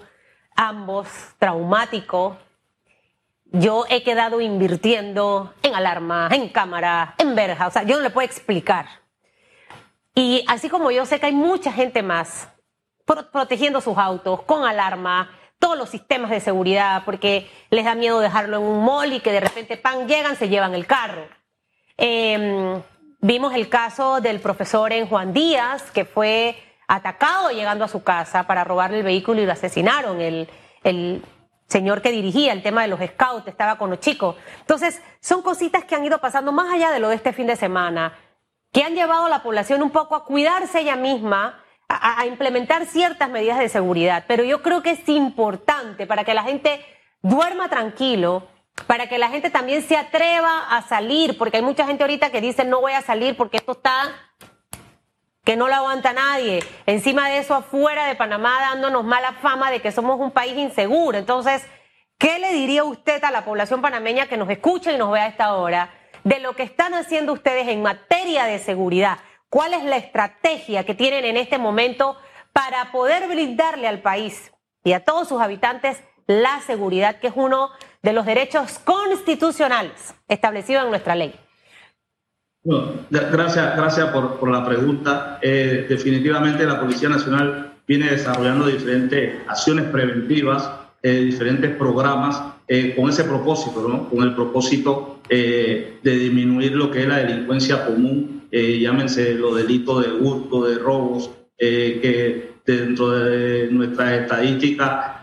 ambos 0.55 1.07
traumáticos 1.39 2.37
yo 3.51 3.85
he 3.89 4.03
quedado 4.03 4.41
invirtiendo 4.41 5.53
en 5.61 5.75
alarmas, 5.75 6.31
en 6.31 6.49
cámaras, 6.49 7.13
en 7.17 7.35
verjas, 7.35 7.67
o 7.67 7.71
sea, 7.71 7.83
yo 7.83 7.97
no 7.97 8.01
le 8.01 8.09
puedo 8.09 8.25
explicar. 8.25 8.85
Y 10.15 10.43
así 10.47 10.69
como 10.69 10.91
yo 10.91 11.05
sé 11.05 11.19
que 11.19 11.27
hay 11.27 11.33
mucha 11.33 11.71
gente 11.71 12.03
más 12.03 12.49
protegiendo 13.05 13.81
sus 13.81 13.97
autos 13.97 14.43
con 14.43 14.65
alarma, 14.65 15.31
todos 15.59 15.77
los 15.77 15.89
sistemas 15.89 16.31
de 16.31 16.39
seguridad, 16.39 17.03
porque 17.05 17.49
les 17.69 17.85
da 17.85 17.93
miedo 17.93 18.19
dejarlo 18.19 18.57
en 18.57 18.63
un 18.63 18.83
mall 18.83 19.13
y 19.13 19.19
que 19.19 19.31
de 19.31 19.41
repente, 19.41 19.77
pan, 19.77 20.07
llegan, 20.07 20.35
se 20.35 20.49
llevan 20.49 20.73
el 20.73 20.87
carro. 20.87 21.27
Em, 21.97 22.81
vimos 23.19 23.53
el 23.53 23.69
caso 23.69 24.21
del 24.21 24.39
profesor 24.39 24.91
en 24.91 25.07
Juan 25.07 25.33
Díaz, 25.33 25.91
que 25.91 26.05
fue 26.05 26.57
atacado 26.87 27.51
llegando 27.51 27.85
a 27.85 27.89
su 27.89 28.03
casa 28.03 28.47
para 28.47 28.63
robarle 28.63 28.97
el 28.97 29.03
vehículo 29.03 29.41
y 29.41 29.45
lo 29.45 29.51
asesinaron. 29.51 30.19
El, 30.19 30.49
el 30.83 31.21
señor 31.71 32.01
que 32.01 32.11
dirigía 32.11 32.53
el 32.53 32.61
tema 32.61 32.81
de 32.81 32.89
los 32.89 32.99
scouts, 32.99 33.47
estaba 33.47 33.77
con 33.77 33.89
los 33.89 33.99
chicos. 33.99 34.35
Entonces, 34.59 35.01
son 35.21 35.41
cositas 35.41 35.85
que 35.85 35.95
han 35.95 36.05
ido 36.05 36.19
pasando 36.19 36.51
más 36.51 36.71
allá 36.71 36.91
de 36.91 36.99
lo 36.99 37.09
de 37.09 37.15
este 37.15 37.33
fin 37.33 37.47
de 37.47 37.55
semana, 37.55 38.13
que 38.71 38.83
han 38.83 38.93
llevado 38.93 39.25
a 39.25 39.29
la 39.29 39.41
población 39.41 39.81
un 39.81 39.89
poco 39.89 40.15
a 40.15 40.25
cuidarse 40.25 40.81
ella 40.81 40.95
misma, 40.95 41.63
a, 41.87 42.25
implementar 42.25 42.85
ciertas 42.85 43.29
medidas 43.29 43.59
de 43.59 43.69
seguridad. 43.69 44.25
Pero 44.27 44.43
yo 44.43 44.61
creo 44.61 44.81
que 44.81 44.91
es 44.91 45.09
importante 45.09 46.05
para 46.05 46.23
que 46.23 46.33
la 46.33 46.43
gente 46.43 46.85
duerma 47.21 47.69
tranquilo, 47.69 48.47
para 48.87 49.07
que 49.07 49.17
la 49.17 49.29
gente 49.29 49.49
también 49.49 49.81
se 49.81 49.97
atreva 49.97 50.75
a 50.75 50.81
salir, 50.83 51.37
porque 51.37 51.57
hay 51.57 51.63
mucha 51.63 51.85
gente 51.85 52.03
ahorita 52.03 52.31
que 52.31 52.41
dice 52.41 52.63
no 52.63 52.81
voy 52.81 52.93
a 52.93 53.01
salir 53.01 53.35
porque 53.35 53.57
esto 53.57 53.73
está 53.73 54.13
que 55.43 55.55
no 55.55 55.67
lo 55.67 55.75
aguanta 55.75 56.13
nadie. 56.13 56.63
Encima 56.85 57.29
de 57.29 57.39
eso, 57.39 57.55
afuera 57.55 58.05
de 58.05 58.15
Panamá, 58.15 58.59
dándonos 58.61 59.03
mala 59.03 59.33
fama 59.33 59.71
de 59.71 59.81
que 59.81 59.91
somos 59.91 60.19
un 60.19 60.31
país 60.31 60.57
inseguro. 60.57 61.17
Entonces, 61.17 61.65
¿qué 62.17 62.39
le 62.39 62.53
diría 62.53 62.83
usted 62.83 63.23
a 63.23 63.31
la 63.31 63.43
población 63.43 63.81
panameña 63.81 64.27
que 64.27 64.37
nos 64.37 64.49
escucha 64.49 64.91
y 64.91 64.97
nos 64.97 65.11
vea 65.11 65.23
a 65.23 65.27
esta 65.27 65.53
hora 65.55 65.93
de 66.23 66.39
lo 66.39 66.55
que 66.55 66.63
están 66.63 66.93
haciendo 66.93 67.33
ustedes 67.33 67.67
en 67.67 67.81
materia 67.81 68.45
de 68.45 68.59
seguridad? 68.59 69.17
¿Cuál 69.49 69.73
es 69.73 69.83
la 69.83 69.97
estrategia 69.97 70.85
que 70.85 70.95
tienen 70.95 71.25
en 71.25 71.37
este 71.37 71.57
momento 71.57 72.17
para 72.53 72.91
poder 72.91 73.27
brindarle 73.27 73.87
al 73.87 74.01
país 74.01 74.51
y 74.83 74.93
a 74.93 75.03
todos 75.03 75.27
sus 75.27 75.41
habitantes 75.41 76.01
la 76.27 76.61
seguridad, 76.61 77.19
que 77.19 77.27
es 77.27 77.33
uno 77.35 77.71
de 78.01 78.13
los 78.13 78.25
derechos 78.25 78.79
constitucionales 78.79 80.13
establecidos 80.27 80.83
en 80.85 80.91
nuestra 80.91 81.15
ley? 81.15 81.37
Gracias, 82.63 83.75
gracias 83.75 84.09
por, 84.09 84.49
la 84.49 84.65
pregunta. 84.65 85.39
Eh, 85.41 85.85
definitivamente 85.89 86.65
la 86.65 86.79
Policía 86.79 87.09
Nacional 87.09 87.73
viene 87.87 88.11
desarrollando 88.11 88.67
diferentes 88.67 89.39
acciones 89.47 89.85
preventivas, 89.85 90.69
eh, 91.01 91.21
diferentes 91.21 91.75
programas 91.75 92.41
eh, 92.67 92.93
con 92.95 93.09
ese 93.09 93.23
propósito, 93.23 93.87
¿no? 93.87 94.07
con 94.09 94.23
el 94.23 94.35
propósito 94.35 95.19
de 95.29 95.99
disminuir 96.03 96.73
lo 96.73 96.91
que 96.91 97.03
es 97.03 97.07
la 97.07 97.19
delincuencia 97.19 97.85
común, 97.85 98.43
llámense 98.51 99.33
los 99.35 99.55
delitos 99.55 100.05
de 100.05 100.11
hurto, 100.11 100.65
de 100.65 100.77
robos, 100.77 101.31
que 101.57 102.51
dentro 102.65 103.11
de 103.11 103.69
nuestras 103.71 104.11
estadísticas 104.11 105.21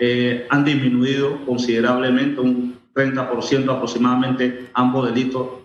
han 0.49 0.65
disminuido 0.65 1.45
considerablemente, 1.45 2.41
un 2.41 2.79
30% 2.95 3.71
aproximadamente 3.71 4.71
ambos 4.73 5.13
delitos 5.13 5.58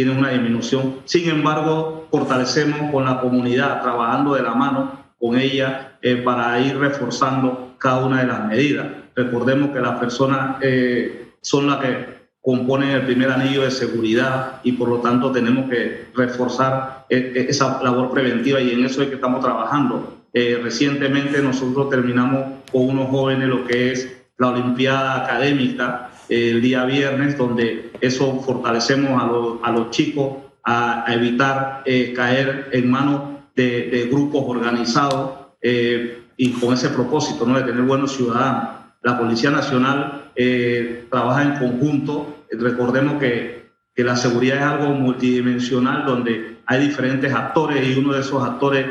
tiene 0.00 0.18
una 0.18 0.30
disminución. 0.30 1.00
Sin 1.04 1.28
embargo, 1.28 2.08
fortalecemos 2.10 2.90
con 2.90 3.04
la 3.04 3.20
comunidad, 3.20 3.82
trabajando 3.82 4.32
de 4.32 4.40
la 4.40 4.54
mano 4.54 4.98
con 5.18 5.38
ella 5.38 5.98
eh, 6.00 6.16
para 6.16 6.58
ir 6.58 6.78
reforzando 6.78 7.74
cada 7.76 8.06
una 8.06 8.20
de 8.20 8.26
las 8.26 8.46
medidas. 8.46 8.86
Recordemos 9.14 9.72
que 9.72 9.80
las 9.80 9.98
personas 9.98 10.56
eh, 10.62 11.32
son 11.42 11.66
las 11.66 11.80
que 11.80 12.06
componen 12.40 12.92
el 12.92 13.02
primer 13.02 13.30
anillo 13.30 13.60
de 13.60 13.70
seguridad 13.70 14.62
y 14.64 14.72
por 14.72 14.88
lo 14.88 15.00
tanto 15.00 15.30
tenemos 15.32 15.68
que 15.68 16.06
reforzar 16.14 17.04
eh, 17.10 17.44
esa 17.50 17.82
labor 17.82 18.10
preventiva 18.10 18.58
y 18.58 18.70
en 18.70 18.86
eso 18.86 19.02
es 19.02 19.10
que 19.10 19.16
estamos 19.16 19.44
trabajando. 19.44 20.16
recientemente 20.32 21.42
nosotros 21.42 21.90
terminamos 21.90 22.62
con 22.72 22.88
unos 22.88 23.10
jóvenes 23.10 23.48
lo 23.50 23.66
que 23.66 23.92
es 23.92 24.10
la 24.38 24.48
Olimpiada 24.48 25.26
Académica 25.26 26.08
el 26.30 26.62
día 26.62 26.84
viernes, 26.84 27.36
donde 27.36 27.90
eso 28.00 28.40
fortalecemos 28.40 29.10
a, 29.10 29.68
a 29.68 29.72
los 29.72 29.90
chicos 29.90 30.50
a, 30.64 31.04
evitar 31.08 31.82
eh, 31.84 32.12
caer 32.14 32.68
en 32.72 32.90
manos 32.90 33.22
de, 33.54 34.08
grupos 34.10 34.44
organizados 34.46 35.32
eh, 35.60 36.22
y 36.36 36.52
con 36.52 36.72
ese 36.72 36.88
propósito 36.90 37.44
¿no? 37.46 37.56
de 37.56 37.64
tener 37.64 37.82
buenos 37.82 38.16
ciudadanos. 38.16 38.80
La 39.02 39.18
Policía 39.18 39.50
Nacional 39.50 40.30
eh, 40.36 41.06
trabaja 41.10 41.42
en 41.42 41.58
conjunto. 41.58 42.44
Recordemos 42.50 43.20
que, 43.20 43.70
que 43.94 44.04
la 44.04 44.16
seguridad 44.16 44.58
es 44.58 44.62
algo 44.62 44.94
multidimensional 44.94 46.06
donde 46.06 46.58
hay 46.66 46.86
diferentes 46.86 47.32
actores 47.32 47.86
y 47.86 47.98
uno 47.98 48.14
de 48.14 48.20
esos 48.20 48.42
actores 48.42 48.86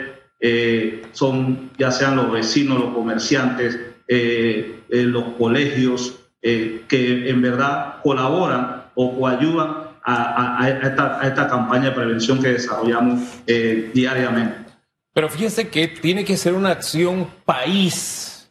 son 1.11 1.71
ya 1.77 1.91
sean 1.91 2.15
los 2.15 2.31
vecinos, 2.31 2.79
los 2.79 2.93
comerciantes, 2.93 3.77
los 4.87 5.23
colegios, 5.37 6.19
eh, 6.41 6.85
que 6.87 7.29
en 7.29 7.41
verdad 7.41 7.95
colaboran 8.01 8.83
o, 8.95 9.27
ayudan 9.27 9.89
a, 10.03 10.67
esta, 10.69 11.47
campaña 11.47 11.85
de 11.85 11.91
prevención 11.91 12.41
que 12.41 12.49
desarrollamos 12.49 13.21
eh, 13.45 13.91
diariamente. 13.93 14.71
Pero 15.13 15.29
fíjense 15.29 15.67
que 15.67 15.87
tiene 15.87 16.23
que 16.23 16.37
ser 16.37 16.53
una 16.53 16.69
acción 16.69 17.27
país, 17.45 18.49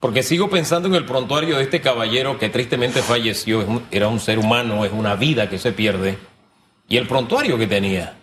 porque 0.00 0.22
sigo 0.22 0.50
pensando 0.50 0.88
en 0.88 0.94
el 0.94 1.04
prontuario 1.04 1.56
de 1.56 1.62
este 1.62 1.80
caballero 1.80 2.38
que 2.38 2.48
tristemente 2.48 3.00
falleció, 3.00 3.82
era 3.90 4.08
un 4.08 4.20
ser 4.20 4.38
humano, 4.38 4.84
es 4.84 4.92
una 4.92 5.14
vida 5.14 5.48
que 5.48 5.58
se 5.58 5.72
pierde, 5.72 6.18
y 6.88 6.96
el 6.96 7.06
prontuario 7.06 7.58
que 7.58 7.66
tenía. 7.66 8.14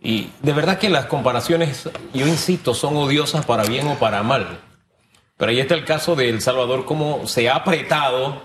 Y 0.00 0.30
de 0.42 0.52
verdad 0.52 0.78
que 0.78 0.88
las 0.88 1.06
comparaciones, 1.06 1.88
yo 2.12 2.26
insisto, 2.26 2.74
son 2.74 2.96
odiosas 2.96 3.46
para 3.46 3.64
bien 3.64 3.86
o 3.86 3.98
para 3.98 4.22
mal. 4.22 4.58
Pero 5.42 5.50
ahí 5.50 5.58
está 5.58 5.74
el 5.74 5.84
caso 5.84 6.14
de 6.14 6.28
El 6.28 6.40
Salvador, 6.40 6.84
cómo 6.84 7.26
se 7.26 7.50
ha 7.50 7.56
apretado 7.56 8.42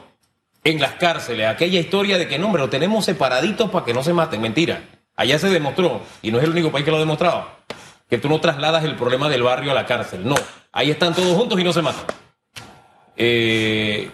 en 0.64 0.80
las 0.80 0.94
cárceles. 0.94 1.46
Aquella 1.46 1.80
historia 1.80 2.18
de 2.18 2.28
que 2.28 2.40
no, 2.40 2.48
hombre, 2.48 2.64
lo 2.64 2.72
tenemos 2.72 3.06
separaditos 3.06 3.70
para 3.70 3.86
que 3.86 3.94
no 3.94 4.02
se 4.02 4.14
maten. 4.14 4.42
Mentira. 4.42 4.82
Allá 5.16 5.38
se 5.38 5.48
demostró, 5.50 6.02
y 6.24 6.32
no 6.32 6.40
es 6.40 6.46
el 6.46 6.50
único 6.50 6.72
país 6.72 6.84
que 6.84 6.90
lo 6.90 6.98
ha 6.98 7.00
demostrado, 7.00 7.52
que 8.10 8.18
tú 8.18 8.30
no 8.30 8.42
trasladas 8.42 8.84
el 8.84 8.96
problema 8.96 9.30
del 9.30 9.44
barrio 9.44 9.70
a 9.70 9.76
la 9.76 9.86
cárcel. 9.86 10.28
No, 10.28 10.34
ahí 10.72 10.90
están 10.90 11.14
todos 11.14 11.38
juntos 11.38 11.60
y 11.60 11.64
no 11.64 11.72
se 11.72 11.84
matan. 11.84 12.06
Eh, 13.16 14.10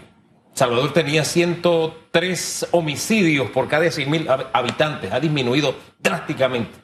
Salvador 0.53 0.91
tenía 0.91 1.23
103 1.23 2.67
homicidios 2.71 3.49
por 3.51 3.69
cada 3.69 3.85
100.000 3.85 4.49
habitantes, 4.51 5.13
ha 5.13 5.21
disminuido 5.21 5.73
drásticamente. 5.99 6.77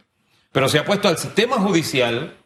Pero 0.53 0.69
se 0.69 0.79
ha 0.79 0.85
puesto 0.85 1.09
al 1.09 1.17
sistema 1.17 1.57
judicial, 1.57 2.37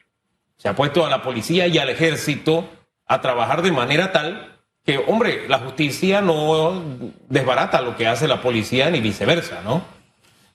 se 0.57 0.69
ha 0.69 0.75
puesto 0.75 1.05
a 1.05 1.09
la 1.11 1.21
policía 1.21 1.67
y 1.67 1.77
al 1.77 1.89
ejército 1.89 2.67
a 3.07 3.21
trabajar 3.21 3.61
de 3.61 3.71
manera 3.71 4.11
tal 4.11 4.53
que, 4.85 4.97
hombre, 4.97 5.47
la 5.47 5.59
justicia 5.59 6.21
no 6.21 6.83
desbarata 7.29 7.81
lo 7.81 7.95
que 7.95 8.07
hace 8.07 8.27
la 8.27 8.41
policía 8.41 8.89
ni 8.89 8.99
viceversa, 8.99 9.61
¿no? 9.63 9.83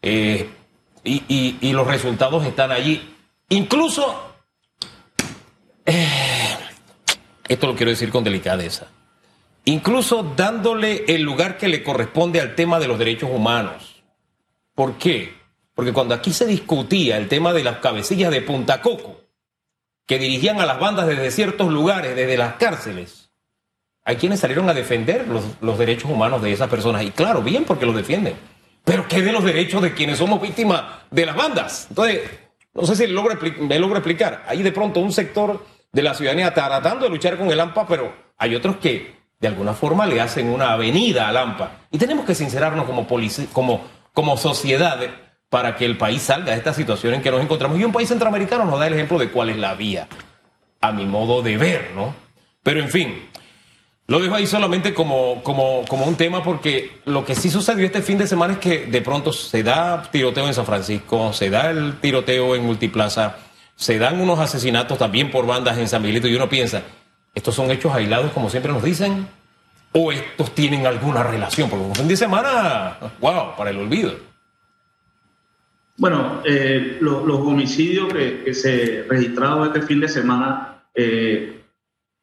Eh, 0.02 0.50
y, 1.05 1.73
los 1.73 1.87
resultados 1.87 2.45
están 2.45 2.71
allí. 2.71 3.17
Incluso, 3.49 4.35
eh, 5.87 6.07
esto 7.49 7.67
lo 7.67 7.75
quiero 7.75 7.90
decir 7.90 8.11
con 8.11 8.23
delicadeza, 8.23 8.88
incluso 9.64 10.35
dándole 10.37 11.05
el 11.09 11.23
lugar 11.23 11.57
que 11.57 11.69
le 11.69 11.83
corresponde 11.83 12.40
al 12.40 12.55
tema 12.55 12.78
de 12.78 12.88
los 12.88 12.99
derechos 12.99 13.31
humanos. 13.33 14.02
¿Por 14.75 14.99
qué? 14.99 15.35
Porque 15.75 15.93
cuando 15.93 16.14
aquí 16.14 16.33
se 16.33 16.45
discutía 16.47 17.17
el 17.17 17.28
tema 17.28 17.52
de 17.52 17.64
las 17.64 17.78
cabecillas 17.78 18.31
de 18.31 18.43
Punta 18.43 18.83
Coco, 18.83 19.27
que 20.08 20.18
dirigían 20.18 20.58
a 20.58 20.64
las 20.64 20.80
bandas 20.80 21.06
desde 21.06 21.30
ciertos 21.30 21.70
lugares, 21.70 22.16
desde 22.16 22.38
las 22.38 22.54
cárceles. 22.54 23.30
Hay 24.04 24.16
quienes 24.16 24.40
salieron 24.40 24.66
a 24.70 24.72
defender 24.72 25.26
los, 25.28 25.78
derechos 25.78 26.10
humanos 26.10 26.40
de 26.40 26.50
esas 26.50 26.70
personas. 26.70 27.02
Y 27.02 27.10
claro, 27.10 27.42
bien 27.42 27.64
porque 27.64 27.84
los 27.84 27.94
defienden. 27.94 28.34
Pero 28.84 29.06
¿qué 29.06 29.20
de 29.20 29.32
los 29.32 29.44
derechos 29.44 29.82
de 29.82 29.92
quienes 29.92 30.16
somos 30.16 30.40
víctimas 30.40 30.82
de 31.10 31.26
las 31.26 31.36
bandas? 31.36 31.86
Entonces, 31.90 32.22
no 32.72 32.86
sé 32.86 32.96
si 32.96 33.06
me 33.06 33.78
logro 33.78 33.98
explicar. 33.98 34.44
Ahí 34.48 34.62
de 34.62 34.72
pronto 34.72 35.00
un 35.00 35.12
sector 35.12 35.62
de 35.92 36.02
la 36.02 36.14
ciudadanía 36.14 36.54
tratando 36.54 37.04
de 37.04 37.10
luchar 37.10 37.36
con 37.36 37.50
el 37.50 37.60
AMPA, 37.60 37.86
pero 37.86 38.10
hay 38.38 38.54
otros 38.54 38.76
que 38.78 39.14
de 39.38 39.48
alguna 39.48 39.74
forma 39.74 40.06
le 40.06 40.22
hacen 40.22 40.48
una 40.48 40.72
avenida 40.72 41.28
al 41.28 41.36
AMPA. 41.36 41.72
Y 41.90 41.98
tenemos 41.98 42.24
que 42.24 42.34
sincerarnos 42.34 42.86
como, 42.86 43.06
como, 43.52 43.84
como 44.14 44.36
sociedad 44.38 44.98
para 45.50 45.76
que 45.76 45.85
el 45.85 45.97
país 45.97 46.23
salga 46.23 46.52
de 46.52 46.59
esta 46.59 46.75
situación 46.75 47.14
en 47.14 47.23
que 47.23 47.31
nos 47.31 47.43
encontramos. 47.43 47.78
Y 47.78 47.85
un 47.85 47.93
país 47.93 48.09
centroamericano 48.09 48.64
nos 48.64 48.78
da 48.78 48.87
el 48.87 48.95
ejemplo 48.95 49.19
de 49.19 49.31
cuál 49.31 49.50
es 49.50 49.57
la 49.57 49.75
vía, 49.75 50.09
a 50.81 50.93
mi 50.93 51.07
modo 51.07 51.43
de 51.43 51.57
ver, 51.57 51.93
¿no? 51.95 52.14
Pero 52.62 52.81
en 52.81 52.88
fin, 52.90 53.28
lo 54.07 54.21
dejo 54.21 54.35
ahí 54.35 54.47
solamente 54.47 54.95
como, 54.95 55.43
como, 55.43 55.85
como 55.87 56.07
un 56.07 56.17
tema 56.17 56.43
porque 56.43 57.00
lo 57.05 57.25
que 57.25 57.35
sí 57.35 57.50
sucedió 57.50 57.87
este 57.87 58.02
fin 58.02 58.19
de 58.19 58.26
semana 58.26 58.55
es 58.55 58.59
que 58.59 58.87
de 58.87 59.02
pronto 59.02 59.33
se 59.33 59.62
da 59.62 60.02
tiroteo 60.11 60.47
en 60.47 60.55
San 60.55 60.67
Francisco, 60.67 61.33
se 61.33 61.50
da 61.50 61.71
el 61.71 62.00
tiroteo 62.00 62.55
en 62.55 62.64
Multiplaza, 62.64 63.37
se 63.76 63.99
dan 63.99 64.21
unos 64.21 64.38
asesinatos 64.38 64.99
también 64.99 65.31
por 65.31 65.47
bandas 65.47 65.78
en 65.78 65.88
San 65.88 66.02
Miguelito 66.02 66.26
y 66.26 66.35
uno 66.35 66.49
piensa, 66.49 66.83
¿estos 67.35 67.55
son 67.55 67.71
hechos 67.71 67.95
aislados 67.95 68.33
como 68.33 68.50
siempre 68.50 68.73
nos 68.73 68.83
dicen? 68.83 69.28
¿O 69.93 70.11
estos 70.12 70.55
tienen 70.55 70.87
alguna 70.87 71.23
relación? 71.23 71.71
Porque 71.71 71.85
un 71.85 71.95
fin 71.95 72.09
de 72.09 72.17
semana, 72.17 72.97
wow, 73.21 73.57
para 73.57 73.71
el 73.71 73.78
olvido. 73.78 74.27
Bueno, 75.99 76.43
eh, 76.45 76.97
los 77.00 77.40
homicidios 77.40 78.12
que, 78.14 78.55
se 78.55 79.05
registraron 79.09 79.67
este 79.67 79.83
fin 79.83 79.99
de 79.99 80.09
semana 80.09 80.85
eh, 80.95 81.61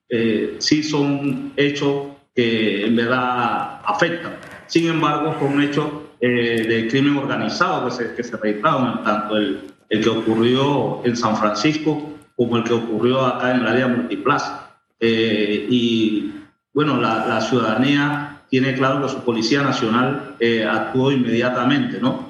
eh, 0.08 0.56
sí 0.60 0.82
son 0.82 1.52
hechos 1.58 2.08
que 2.34 2.86
en 2.86 2.96
verdad 2.96 3.82
afectan. 3.84 4.38
Sin 4.68 4.88
embargo, 4.88 5.36
son 5.40 5.62
hechos 5.62 5.88
de 6.22 6.88
crimen 6.90 7.18
organizado 7.18 7.86
que 7.86 7.92
se, 7.92 8.16
que 8.16 8.24
se 8.24 8.38
registraron, 8.38 9.04
tanto 9.04 9.38
el, 9.38 9.60
el, 9.90 10.02
que 10.02 10.10
ocurrió 10.10 11.02
en 11.04 11.16
San 11.16 11.36
Francisco 11.36 12.14
como 12.36 12.58
el 12.58 12.64
que 12.64 12.74
ocurrió 12.74 13.26
acá 13.26 13.52
en 13.52 13.62
el 13.62 13.68
área 13.68 13.88
multiplaza. 13.88 14.72
y 15.02 16.32
bueno, 16.74 17.00
la, 17.00 17.28
la, 17.28 17.42
ciudadanía 17.42 18.42
tiene 18.50 18.74
claro 18.74 19.02
que 19.02 19.10
su 19.10 19.24
Policía 19.24 19.62
Nacional 19.62 20.36
actuó 20.68 21.12
inmediatamente, 21.12 22.00
¿no? 22.00 22.28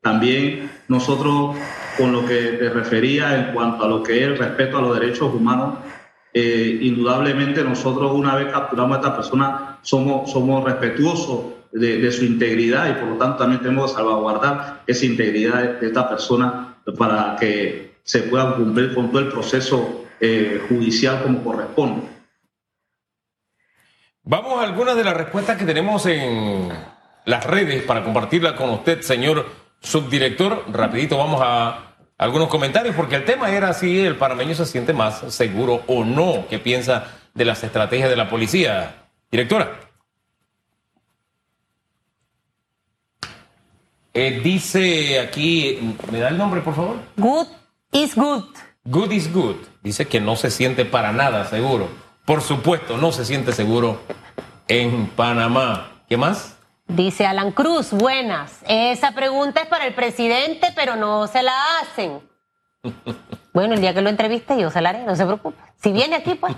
También 0.00 0.70
nosotros, 0.88 1.56
con 1.98 2.12
lo 2.12 2.26
que 2.26 2.52
te 2.52 2.70
refería 2.70 3.36
en 3.36 3.52
cuanto 3.52 3.84
a 3.84 3.88
lo 3.88 4.02
que 4.02 4.18
es 4.18 4.22
el 4.28 4.38
respeto 4.38 4.78
a 4.78 4.82
los 4.82 4.98
derechos 4.98 5.34
humanos, 5.34 5.78
eh, 6.32 6.78
indudablemente 6.82 7.62
nosotros 7.62 8.12
una 8.12 8.36
vez 8.36 8.52
capturamos 8.52 8.96
a 8.96 9.00
esta 9.00 9.16
persona 9.16 9.78
somos, 9.82 10.30
somos 10.30 10.64
respetuosos 10.64 11.54
de, 11.72 12.10
su 12.12 12.24
integridad 12.24 12.88
y 12.88 13.00
por 13.00 13.08
lo 13.10 13.16
tanto 13.16 13.38
también 13.38 13.60
tenemos 13.60 13.90
que 13.90 13.96
salvaguardar 13.96 14.82
esa 14.86 15.06
integridad 15.06 15.80
de, 15.80 15.86
esta 15.86 16.08
persona 16.08 16.76
para 16.96 17.36
que 17.36 17.96
se 18.02 18.22
pueda 18.22 18.54
cumplir 18.54 18.94
con 18.94 19.10
todo 19.10 19.20
el 19.20 19.28
proceso 19.28 20.06
eh, 20.20 20.64
judicial 20.68 21.22
como 21.22 21.44
corresponde. 21.44 22.06
Vamos 24.22 24.60
a 24.60 24.62
algunas 24.62 24.96
de 24.96 25.04
las 25.04 25.16
respuestas 25.16 25.58
que 25.58 25.64
tenemos 25.64 26.06
en 26.06 26.68
las 27.24 27.44
redes 27.44 27.82
para 27.82 28.02
compartirla 28.02 28.54
con 28.54 28.70
usted, 28.70 29.00
señor 29.02 29.69
subdirector, 29.80 30.66
rapidito 30.72 31.16
vamos 31.18 31.40
a 31.42 31.90
algunos 32.18 32.48
comentarios, 32.48 32.94
porque 32.94 33.16
el 33.16 33.24
tema 33.24 33.50
era 33.50 33.72
si 33.72 34.00
el 34.00 34.16
panameño 34.16 34.54
se 34.54 34.66
siente 34.66 34.92
más 34.92 35.20
seguro 35.32 35.82
o 35.86 36.04
no. 36.04 36.46
¿Qué 36.48 36.58
piensa 36.58 37.06
de 37.32 37.44
las 37.46 37.64
estrategias 37.64 38.10
de 38.10 38.16
la 38.16 38.28
policía? 38.28 39.06
Directora. 39.30 39.80
Eh, 44.12 44.40
dice 44.44 45.20
aquí, 45.20 45.96
¿me 46.10 46.18
da 46.18 46.28
el 46.28 46.36
nombre, 46.36 46.60
por 46.60 46.74
favor? 46.74 46.96
Good 47.16 47.46
is 47.92 48.14
good. 48.14 48.44
Good 48.84 49.12
is 49.12 49.32
good. 49.32 49.56
Dice 49.82 50.06
que 50.06 50.20
no 50.20 50.36
se 50.36 50.50
siente 50.50 50.84
para 50.84 51.12
nada 51.12 51.46
seguro. 51.46 51.88
Por 52.26 52.42
supuesto, 52.42 52.98
no 52.98 53.12
se 53.12 53.24
siente 53.24 53.52
seguro 53.52 54.00
en 54.68 55.06
Panamá. 55.06 56.02
¿Qué 56.08 56.16
más? 56.16 56.59
Dice 56.96 57.24
Alan 57.24 57.52
Cruz, 57.52 57.92
buenas. 57.92 58.58
Esa 58.66 59.12
pregunta 59.12 59.60
es 59.60 59.68
para 59.68 59.86
el 59.86 59.94
presidente, 59.94 60.68
pero 60.74 60.96
no 60.96 61.28
se 61.28 61.42
la 61.42 61.54
hacen. 61.80 62.20
Bueno, 63.52 63.74
el 63.74 63.80
día 63.80 63.92
que 63.92 64.00
lo 64.00 64.08
entreviste 64.08 64.56
yo 64.60 64.70
se 64.70 64.80
la 64.80 64.90
haré, 64.90 65.02
no 65.02 65.16
se 65.16 65.26
preocupe. 65.26 65.58
Si 65.82 65.90
viene 65.90 66.14
aquí, 66.14 66.36
pues. 66.36 66.54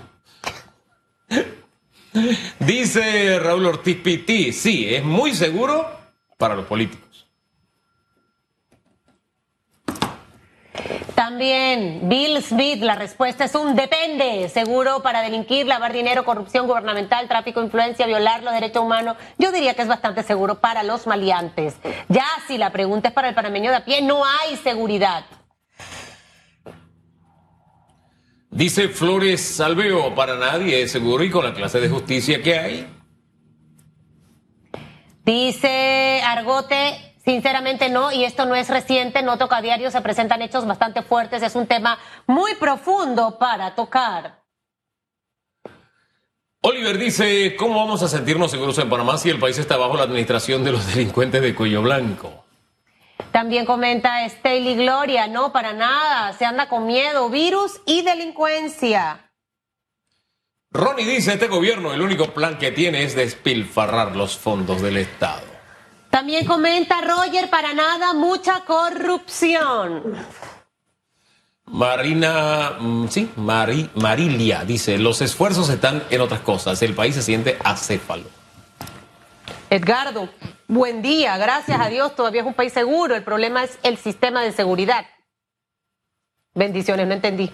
Dice 2.59 3.39
Raúl 3.39 3.65
Ortiz 3.65 3.97
Piti, 3.97 4.53
sí, 4.53 4.93
es 4.93 5.03
muy 5.03 5.33
seguro 5.33 5.89
para 6.37 6.53
los 6.53 6.67
políticos. 6.67 7.12
También, 11.25 12.09
Bill 12.09 12.43
Smith, 12.43 12.81
la 12.81 12.95
respuesta 12.95 13.45
es 13.45 13.55
un 13.55 13.77
depende. 13.77 14.49
Seguro 14.49 15.01
para 15.01 15.21
delinquir, 15.21 15.65
lavar 15.65 15.93
dinero, 15.93 16.25
corrupción 16.25 16.67
gubernamental, 16.67 17.29
tráfico 17.29 17.61
de 17.61 17.67
influencia, 17.67 18.05
violar 18.05 18.43
los 18.43 18.53
derechos 18.53 18.83
humanos. 18.83 19.15
Yo 19.37 19.53
diría 19.53 19.73
que 19.73 19.83
es 19.83 19.87
bastante 19.87 20.21
seguro 20.23 20.59
para 20.59 20.83
los 20.83 21.07
maleantes. 21.07 21.75
Ya 22.09 22.25
si 22.45 22.57
la 22.57 22.73
pregunta 22.73 23.07
es 23.07 23.13
para 23.13 23.29
el 23.29 23.35
panameño 23.35 23.71
de 23.71 23.77
a 23.77 23.85
pie, 23.85 24.01
no 24.01 24.25
hay 24.25 24.57
seguridad. 24.57 25.23
Dice 28.51 28.89
Flores 28.89 29.39
Salveo, 29.39 30.13
para 30.15 30.35
nadie 30.35 30.81
es 30.81 30.91
seguro 30.91 31.23
y 31.23 31.29
con 31.29 31.45
la 31.45 31.53
clase 31.53 31.79
de 31.79 31.87
justicia 31.87 32.41
que 32.43 32.59
hay. 32.59 32.87
Dice 35.23 36.21
Argote, 36.21 37.12
Sinceramente 37.23 37.89
no, 37.89 38.11
y 38.11 38.25
esto 38.25 38.45
no 38.45 38.55
es 38.55 38.67
reciente, 38.67 39.21
no 39.21 39.37
toca 39.37 39.57
a 39.57 39.61
diario, 39.61 39.89
se 39.91 40.01
presentan 40.01 40.41
hechos 40.41 40.65
bastante 40.65 41.03
fuertes, 41.03 41.41
es 41.41 41.55
un 41.55 41.67
tema 41.67 41.97
muy 42.27 42.55
profundo 42.55 43.37
para 43.39 43.75
tocar. 43.75 44.43
Oliver 46.61 46.97
dice, 46.97 47.55
¿cómo 47.55 47.75
vamos 47.75 48.03
a 48.03 48.07
sentirnos 48.07 48.51
seguros 48.51 48.77
en 48.77 48.89
Panamá 48.89 49.17
si 49.17 49.29
el 49.29 49.39
país 49.39 49.57
está 49.57 49.77
bajo 49.77 49.95
la 49.95 50.03
administración 50.03 50.63
de 50.63 50.73
los 50.73 50.87
delincuentes 50.93 51.41
de 51.41 51.55
cuello 51.55 51.81
blanco? 51.81 52.43
También 53.31 53.65
comenta 53.65 54.27
Staley 54.29 54.75
Gloria, 54.75 55.27
no, 55.27 55.51
para 55.51 55.73
nada, 55.73 56.33
se 56.33 56.45
anda 56.45 56.67
con 56.67 56.85
miedo, 56.85 57.29
virus 57.29 57.81
y 57.85 58.01
delincuencia. 58.01 59.31
Ronnie 60.71 61.05
dice, 61.05 61.33
este 61.33 61.47
gobierno 61.47 61.93
el 61.93 62.01
único 62.01 62.33
plan 62.33 62.57
que 62.57 62.71
tiene 62.71 63.03
es 63.03 63.15
despilfarrar 63.15 64.15
los 64.15 64.37
fondos 64.37 64.81
del 64.81 64.97
Estado. 64.97 65.52
También 66.13 66.45
comenta 66.45 67.01
Roger, 67.01 67.49
para 67.49 67.73
nada, 67.73 68.13
mucha 68.13 68.59
corrupción. 68.65 70.15
Marina, 71.65 72.77
mm, 72.79 73.07
sí, 73.07 73.31
Marilia 73.35 74.63
dice, 74.63 74.99
los 74.99 75.23
esfuerzos 75.23 75.71
están 75.71 76.03
en 76.11 76.21
otras 76.21 76.41
cosas, 76.41 76.79
el 76.83 76.93
país 76.93 77.15
se 77.15 77.23
siente 77.23 77.57
acéfalo. 77.63 78.25
Edgardo, 79.71 80.29
buen 80.67 81.01
día, 81.01 81.35
gracias 81.39 81.81
a 81.81 81.89
Dios, 81.89 82.15
todavía 82.15 82.41
es 82.41 82.47
un 82.47 82.53
país 82.53 82.73
seguro, 82.73 83.15
el 83.15 83.23
problema 83.23 83.63
es 83.63 83.79
el 83.81 83.97
sistema 83.97 84.43
de 84.43 84.51
seguridad. 84.51 85.07
Bendiciones, 86.53 87.07
no 87.07 87.15
entendí. 87.15 87.51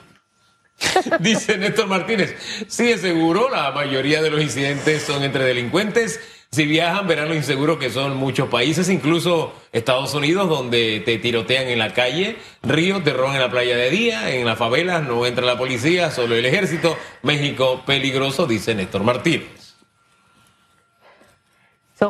dice 1.21 1.57
Néstor 1.57 1.87
Martínez, 1.87 2.35
sí 2.67 2.91
es 2.91 2.99
seguro, 2.99 3.47
la 3.49 3.71
mayoría 3.71 4.21
de 4.21 4.29
los 4.29 4.41
incidentes 4.41 5.03
son 5.03 5.23
entre 5.23 5.45
delincuentes 5.45 6.19
si 6.51 6.65
viajan, 6.65 7.05
verán 7.07 7.29
lo 7.29 7.35
inseguro 7.35 7.77
que 7.77 7.91
son 7.91 8.17
muchos 8.17 8.49
países, 8.49 8.89
incluso 8.89 9.53
Estados 9.71 10.15
Unidos, 10.15 10.49
donde 10.49 10.99
te 11.05 11.19
tirotean 11.19 11.67
en 11.67 11.77
la 11.77 11.93
calle, 11.93 12.37
Río 12.63 13.03
te 13.03 13.13
roban 13.13 13.35
en 13.35 13.41
la 13.41 13.51
playa 13.51 13.77
de 13.77 13.91
día, 13.91 14.33
en 14.33 14.47
las 14.47 14.57
favelas 14.57 15.03
no 15.03 15.27
entra 15.27 15.45
la 15.45 15.59
policía, 15.59 16.09
solo 16.09 16.33
el 16.35 16.45
ejército. 16.45 16.97
México 17.21 17.83
peligroso, 17.85 18.47
dice 18.47 18.73
Néstor 18.73 19.03
Martínez. 19.03 19.75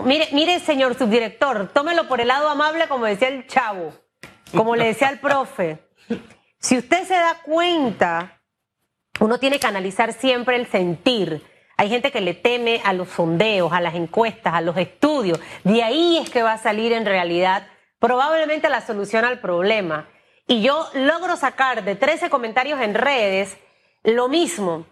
mire, 0.06 0.30
mire, 0.32 0.60
señor 0.62 0.98
subdirector, 0.98 1.72
tómelo 1.74 2.08
por 2.08 2.22
el 2.22 2.30
lado 2.30 2.48
amable, 2.48 2.88
como 2.88 3.06
decía 3.06 3.28
el 3.28 3.46
chavo, 3.46 3.94
como 4.56 4.78
le 4.78 4.86
decía 4.86 5.10
el 5.10 5.20
profe. 5.20 5.80
Si 6.60 6.78
usted 6.78 7.06
se 7.06 7.14
da 7.14 7.42
cuenta, 7.44 8.40
uno 9.20 9.38
tiene 9.38 9.60
que 9.60 9.68
analizar 9.68 10.14
siempre 10.14 10.56
el 10.56 10.68
sentir 10.68 11.44
hay 11.80 11.88
gente 11.88 12.12
que 12.12 12.20
le 12.20 12.34
teme 12.34 12.82
a 12.84 12.92
los 12.92 13.08
sondeos, 13.08 13.72
a 13.72 13.80
las 13.80 13.96
encuestas, 13.96 14.54
a 14.54 14.60
los 14.60 14.76
estudios. 14.76 15.40
De 15.64 15.82
ahí 15.82 16.18
es 16.18 16.30
que 16.30 16.44
va 16.44 16.52
a 16.52 16.58
salir 16.58 16.92
en 16.92 17.06
realidad 17.06 17.68
probablemente 18.00 18.68
la 18.68 18.82
solución 18.82 19.24
al 19.24 19.40
problema. 19.40 20.10
Y 20.46 20.62
yo 20.62 20.90
logro 20.94 21.38
sacar 21.38 21.86
de 21.86 21.96
13 21.96 22.30
comentarios 22.30 22.82
en 22.82 22.96
redes 22.96 23.58
lo 24.04 24.28
mismo. 24.28 24.88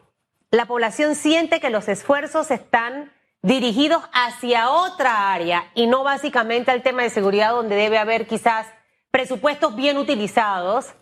La 0.49 0.65
población 0.65 1.15
siente 1.15 1.59
que 1.59 1.69
los 1.69 1.89
esfuerzos 1.89 2.51
están 2.51 3.11
dirigidos 3.41 4.03
hacia 4.13 4.69
otra 4.69 5.33
área 5.33 5.69
y 5.75 5.87
no 5.87 6.05
básicamente 6.05 6.71
al 6.71 6.83
tema 6.83 7.03
de 7.03 7.09
seguridad 7.09 7.51
donde 7.51 7.75
debe 7.75 7.97
haber 7.97 8.27
quizás 8.27 8.65
presupuestos 9.11 9.75
bien 9.75 9.97
utilizados 9.97 10.93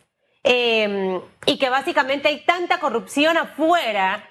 eh, 0.44 1.22
y 1.46 1.60
que 1.60 1.70
básicamente 1.70 2.28
hay 2.28 2.44
tanta 2.44 2.80
corrupción 2.80 3.38
afuera 3.38 4.28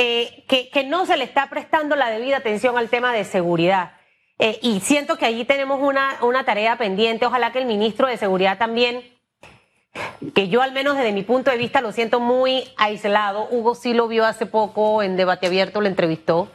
eh, 0.00 0.44
que, 0.46 0.84
no 0.84 1.06
se 1.06 1.16
le 1.16 1.24
está 1.24 1.50
prestando 1.50 1.96
la 1.96 2.08
debida 2.08 2.36
atención 2.36 2.78
al 2.78 2.88
tema 2.88 3.12
de 3.12 3.24
seguridad. 3.24 3.94
Eh, 4.38 4.60
y 4.62 4.78
siento 4.78 5.18
que 5.18 5.26
allí 5.26 5.44
tenemos 5.44 5.80
una, 5.82 6.18
una 6.22 6.44
tarea 6.44 6.78
pendiente. 6.78 7.26
Ojalá 7.26 7.50
que 7.50 7.58
el 7.58 7.66
ministro 7.66 8.06
de 8.06 8.16
Seguridad 8.16 8.58
también 8.58 9.02
que 10.34 10.48
yo 10.48 10.62
al 10.62 10.70
menos 10.70 10.96
desde 10.96 11.10
mi 11.10 11.24
punto 11.24 11.50
de 11.50 11.56
vista 11.56 11.80
lo 11.80 11.90
siento 11.90 12.20
muy 12.20 12.62
aislado. 12.76 13.48
Hugo 13.50 13.74
sí 13.74 13.92
lo 13.92 14.06
vio 14.06 14.24
hace 14.24 14.46
poco 14.46 15.02
en 15.02 15.16
debate 15.16 15.48
abierto, 15.48 15.80
lo 15.80 15.88
entrevistó. 15.88 16.48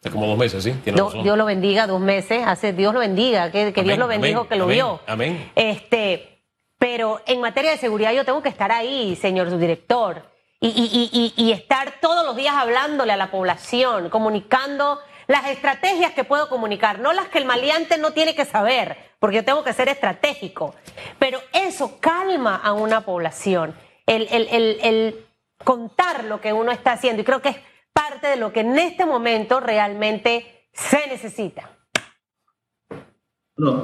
Hace 0.00 0.10
como 0.10 0.26
dos 0.26 0.36
meses, 0.36 0.62
sí. 0.62 0.74
Dios 0.84 1.38
lo 1.38 1.46
bendiga, 1.46 1.86
dos 1.86 2.00
meses. 2.00 2.42
Hace 2.44 2.74
Dios 2.74 2.92
lo 2.92 3.00
bendiga, 3.00 3.50
que, 3.50 3.72
Dios 3.72 3.96
lo 3.96 4.06
bendijo, 4.06 4.48
que 4.48 4.56
lo 4.56 4.66
vio. 4.66 5.00
Amén. 5.06 5.50
Este, 5.54 6.42
pero 6.76 7.22
en 7.24 7.40
materia 7.40 7.70
de 7.70 7.78
seguridad 7.78 8.12
yo 8.12 8.26
tengo 8.26 8.42
que 8.42 8.50
estar 8.50 8.70
ahí, 8.70 9.16
señor 9.16 9.48
subdirector, 9.48 10.31
y, 10.62 11.52
estar 11.52 11.94
todos 12.00 12.24
los 12.24 12.36
días 12.36 12.54
hablándole 12.54 13.12
a 13.12 13.16
la 13.16 13.30
población, 13.30 14.08
comunicando 14.10 15.00
las 15.26 15.48
estrategias 15.48 16.12
que 16.12 16.24
puedo 16.24 16.48
comunicar, 16.48 17.00
no 17.00 17.12
las 17.12 17.28
que 17.28 17.38
el 17.38 17.46
maleante 17.46 17.98
no 17.98 18.12
tiene 18.12 18.34
que 18.34 18.44
saber, 18.44 18.96
porque 19.18 19.36
yo 19.36 19.44
tengo 19.44 19.64
que 19.64 19.72
ser 19.72 19.88
estratégico. 19.88 20.74
Pero 21.18 21.40
eso 21.52 21.98
calma 22.00 22.56
a 22.56 22.72
una 22.72 23.00
población, 23.00 23.74
el, 24.06 25.26
contar 25.64 26.24
lo 26.24 26.40
que 26.40 26.52
uno 26.52 26.70
está 26.70 26.92
haciendo. 26.92 27.22
Y 27.22 27.24
creo 27.24 27.42
que 27.42 27.50
es 27.50 27.56
parte 27.92 28.28
de 28.28 28.36
lo 28.36 28.52
que 28.52 28.60
en 28.60 28.78
este 28.78 29.04
momento 29.04 29.58
realmente 29.58 30.68
se 30.72 31.06
necesita. 31.08 31.70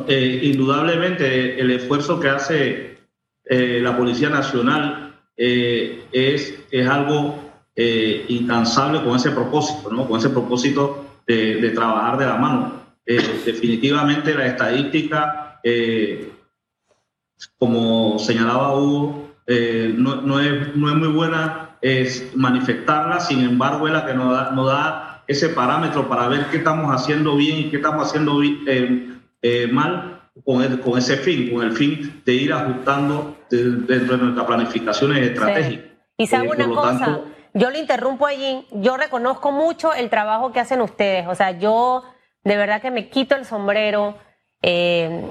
Eh, 0.09 0.41
indudablemente 0.45 1.61
el 1.61 1.71
esfuerzo 1.71 2.19
que 2.19 2.29
hace 2.29 2.99
eh, 3.45 3.81
la 3.81 3.97
Policía 3.97 4.29
Nacional 4.29 5.08
eh, 5.39 6.05
es, 6.13 6.55
es 6.71 6.89
algo 6.89 7.47
incansable 8.29 9.05
con 9.05 9.15
ese 9.15 9.31
propósito, 9.31 9.89
¿no? 9.93 10.09
Con 10.09 10.19
ese 10.19 10.31
propósito 10.31 11.09
de, 11.29 11.71
trabajar 11.75 12.19
de 12.19 12.27
la 12.27 12.37
mano. 12.37 12.73
Eh, 13.05 13.43
definitivamente 13.45 14.35
la 14.35 14.47
estadística, 14.47 15.61
eh, 15.63 16.33
como 17.59 18.19
señalaba 18.19 18.75
Hugo, 18.75 19.35
eh, 19.47 19.95
no, 19.97 20.41
es, 20.41 20.75
no, 20.77 20.91
es, 20.91 20.97
muy 20.97 21.09
buena 21.09 21.77
es 21.81 22.35
manifestarla, 22.35 23.21
sin 23.21 23.41
embargo 23.41 23.87
es 23.87 23.95
la 23.95 24.05
que 24.05 24.15
nos 24.15 24.33
da, 24.33 24.51
nos 24.51 24.67
da 24.67 25.23
ese 25.27 25.51
parámetro 25.51 26.09
para 26.09 26.29
ver 26.29 26.47
qué 26.51 26.59
estamos 26.59 26.91
haciendo 26.95 27.37
bien 27.37 27.59
y 27.59 27.71
qué 27.71 27.77
estamos 27.77 28.09
haciendo 28.09 28.41
mal 29.71 30.18
con, 30.45 30.77
con, 30.79 30.99
ese 30.99 31.17
fin, 31.17 31.53
con 31.53 31.65
el 31.65 31.73
fin 31.73 32.23
de 32.25 32.33
ir 32.33 32.53
ajustando 32.53 33.37
dentro 33.51 34.17
de 34.17 34.23
nuestras 34.25 34.47
planificaciones 34.47 35.29
estratégicas. 35.29 35.87
Y 36.17 36.27
sabe 36.27 36.49
una 36.49 36.69
cosa, 36.69 37.21
yo 37.55 37.71
le 37.71 37.79
interrumpo 37.79 38.27
allí, 38.27 38.67
yo 38.73 38.97
reconozco 38.97 39.53
mucho 39.53 39.95
el 39.95 40.11
trabajo 40.11 40.53
que 40.53 40.61
hacen 40.61 40.81
ustedes, 40.81 41.27
o 41.29 41.35
sea, 41.35 41.53
yo 41.53 42.03
de 42.45 42.57
verdad 42.57 42.81
que 42.81 42.91
me 42.91 43.09
quito 43.09 43.37
el 43.37 43.45
sombrero 43.45 44.17
eh, 44.63 45.31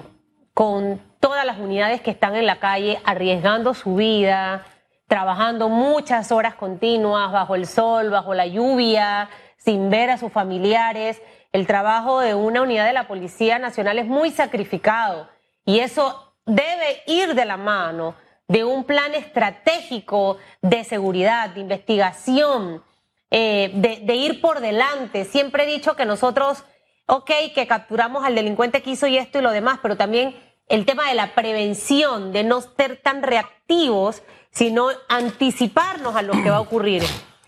con 0.53 1.01
todas 1.19 1.45
las 1.45 1.59
unidades 1.59 2.01
que 2.01 2.11
están 2.11 2.35
en 2.35 2.45
la 2.45 2.59
calle 2.59 2.99
arriesgando 3.03 3.73
su 3.73 3.95
vida, 3.95 4.65
trabajando 5.07 5.69
muchas 5.69 6.31
horas 6.31 6.55
continuas 6.55 7.31
bajo 7.31 7.55
el 7.55 7.65
sol, 7.65 8.09
bajo 8.09 8.33
la 8.33 8.47
lluvia, 8.47 9.29
sin 9.57 9.89
ver 9.89 10.09
a 10.09 10.17
sus 10.17 10.31
familiares. 10.31 11.21
El 11.51 11.67
trabajo 11.67 12.19
de 12.19 12.35
una 12.35 12.61
unidad 12.61 12.85
de 12.85 12.93
la 12.93 13.07
Policía 13.07 13.59
Nacional 13.59 13.99
es 13.99 14.05
muy 14.05 14.31
sacrificado 14.31 15.29
y 15.65 15.79
eso 15.79 16.33
debe 16.45 17.03
ir 17.07 17.35
de 17.35 17.45
la 17.45 17.57
mano 17.57 18.15
de 18.47 18.63
un 18.63 18.85
plan 18.85 19.13
estratégico 19.13 20.37
de 20.61 20.83
seguridad, 20.83 21.49
de 21.49 21.59
investigación, 21.59 22.83
eh, 23.29 23.71
de, 23.73 24.15
ir 24.15 24.39
por 24.39 24.61
delante. 24.61 25.25
Siempre 25.25 25.63
he 25.63 25.67
dicho 25.67 25.95
que 25.95 26.05
nosotros, 26.05 26.63
ok, 27.07 27.31
que 27.53 27.67
capturamos 27.67 28.23
al 28.23 28.35
delincuente 28.35 28.81
que 28.81 28.91
hizo 28.91 29.07
y 29.07 29.17
esto 29.17 29.39
y 29.39 29.41
lo 29.41 29.51
demás, 29.51 29.79
pero 29.81 29.97
también 29.97 30.35
el 30.69 30.85
tema 30.85 31.09
de 31.09 31.15
la 31.15 31.35
prevención, 31.35 32.31
de 32.31 32.43
no 32.43 32.61
ser 32.61 33.01
tan 33.01 33.21
reactivos, 33.23 34.23
sino 34.51 34.87
anticiparnos 35.09 36.15
a 36.15 36.21
lo 36.21 36.33
que 36.33 36.49
va 36.49 36.57
a 36.57 36.61
ocurrir. 36.61 37.03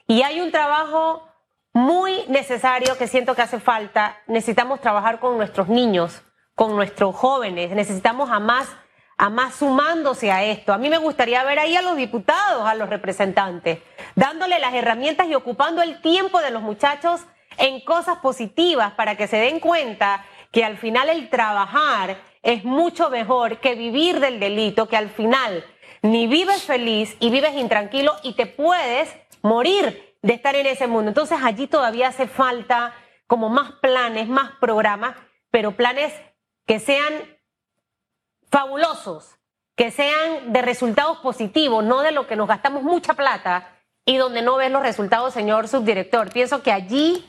Y 0.08 0.24
hay 0.24 0.42
un 0.42 0.52
trabajo 0.52 1.29
muy 1.80 2.26
necesario 2.28 2.98
que 2.98 3.08
siento 3.08 3.36
que 3.36 3.42
hace 3.42 3.60
falta. 3.60 4.18
Necesitamos 4.28 4.82
trabajar 4.82 5.20
con 5.20 5.38
nuestros 5.38 5.70
niños, 5.70 6.22
con 6.54 6.76
nuestros 6.76 7.16
jóvenes, 7.16 7.72
necesitamos 7.72 8.30
a 8.30 8.40
más 8.40 8.68
a 9.22 9.30
más 9.30 9.56
sumándose 9.56 10.32
a 10.32 10.46
esto. 10.46 10.72
A 10.72 10.78
mí 10.78 10.90
me 10.90 10.98
gustaría 10.98 11.44
ver 11.44 11.60
ahí 11.60 11.76
a 11.76 11.82
los 11.82 11.98
diputados, 11.98 12.66
a 12.66 12.74
los 12.74 12.90
representantes, 12.90 13.80
dándole 14.16 14.60
las 14.60 14.74
herramientas 14.74 15.28
y 15.28 15.36
ocupando 15.36 15.82
el 15.82 16.00
tiempo 16.00 16.40
de 16.40 16.52
los 16.52 16.62
muchachos 16.62 17.26
en 17.58 17.82
cosas 17.82 18.20
positivas 18.20 18.94
para 18.94 19.18
que 19.18 19.28
se 19.28 19.36
den 19.36 19.60
cuenta 19.60 20.24
que 20.54 20.64
al 20.64 20.78
final 20.78 21.10
el 21.10 21.30
trabajar 21.30 22.16
es 22.44 22.64
mucho 22.64 23.10
mejor 23.10 23.58
que 23.60 23.76
vivir 23.76 24.22
del 24.22 24.40
delito, 24.40 24.88
que 24.88 24.96
al 24.96 25.10
final 25.10 25.66
ni 26.02 26.28
vives 26.28 26.64
feliz 26.64 27.18
y 27.20 27.30
vives 27.30 27.56
intranquilo 27.56 28.16
y 28.24 28.36
te 28.36 28.46
puedes 28.46 29.14
morir 29.42 30.09
de 30.22 30.34
estar 30.34 30.56
en 30.56 30.66
ese 30.66 30.88
mundo. 30.88 31.10
Entonces 31.10 31.40
allí 31.44 31.68
todavía 31.68 32.10
hace 32.10 32.28
falta 32.28 32.94
como 33.28 33.50
más 33.50 33.74
planes, 33.74 34.28
más 34.28 34.52
programas, 34.60 35.16
pero 35.52 35.76
planes 35.76 36.14
que 36.66 36.80
sean 36.80 37.14
fabulosos, 38.52 39.36
que 39.76 39.92
sean 39.92 40.52
de 40.52 40.62
resultados 40.62 41.20
positivos, 41.20 41.84
no 41.84 42.02
de 42.02 42.12
lo 42.12 42.28
que 42.28 42.36
nos 42.36 42.48
gastamos 42.48 42.84
mucha 42.84 43.14
plata 43.14 43.76
y 44.06 44.18
donde 44.18 44.42
no 44.42 44.58
ves 44.58 44.72
los 44.72 44.82
resultados, 44.82 45.34
señor 45.34 45.68
subdirector. 45.68 46.32
Pienso 46.32 46.64
que 46.64 46.72
allí, 46.72 47.26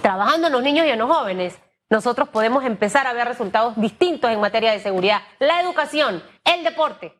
trabajando 0.00 0.46
en 0.46 0.52
los 0.52 0.62
niños 0.62 0.86
y 0.86 0.90
en 0.90 0.98
los 0.98 1.10
jóvenes, 1.10 1.58
nosotros 1.90 2.28
podemos 2.28 2.64
empezar 2.64 3.08
a 3.08 3.12
ver 3.12 3.26
resultados 3.26 3.74
distintos 3.76 4.30
en 4.30 4.40
materia 4.40 4.70
de 4.70 4.78
seguridad. 4.78 5.22
La 5.40 5.60
educación, 5.60 6.22
el 6.44 6.62
deporte. 6.62 7.18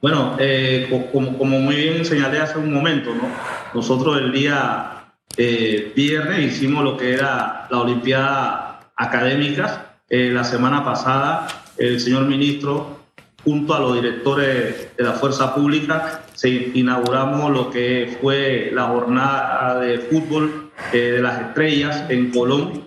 Bueno, 0.00 0.36
eh, 0.38 0.88
como, 1.12 1.30
muy 1.30 1.74
bien 1.74 2.04
señalé 2.04 2.38
hace 2.38 2.58
un 2.58 2.72
momento, 2.72 3.14
¿no? 3.14 3.28
nosotros 3.74 4.18
el 4.18 4.32
día 4.32 4.96
eh, 5.36 5.92
viernes 5.94 6.52
hicimos 6.52 6.82
lo 6.82 6.96
que 6.96 7.12
era 7.12 7.66
la 7.70 7.80
Olimpiada 7.80 8.90
Académica. 8.96 9.98
Eh, 10.08 10.30
la 10.32 10.44
semana 10.44 10.84
pasada 10.84 11.48
el 11.76 12.00
señor 12.00 12.24
ministro, 12.24 13.00
junto 13.44 13.74
a 13.74 13.80
los 13.80 13.94
directores 13.94 14.96
de 14.96 15.04
la 15.04 15.12
Fuerza 15.12 15.54
Pública, 15.54 16.22
se 16.32 16.48
inauguramos 16.48 17.50
lo 17.50 17.70
que 17.70 18.16
fue 18.20 18.70
la 18.72 18.84
jornada 18.84 19.80
de 19.80 19.98
fútbol 19.98 20.70
eh, 20.92 20.98
de 20.98 21.22
las 21.22 21.40
estrellas 21.40 22.04
en 22.08 22.30
Colón, 22.30 22.84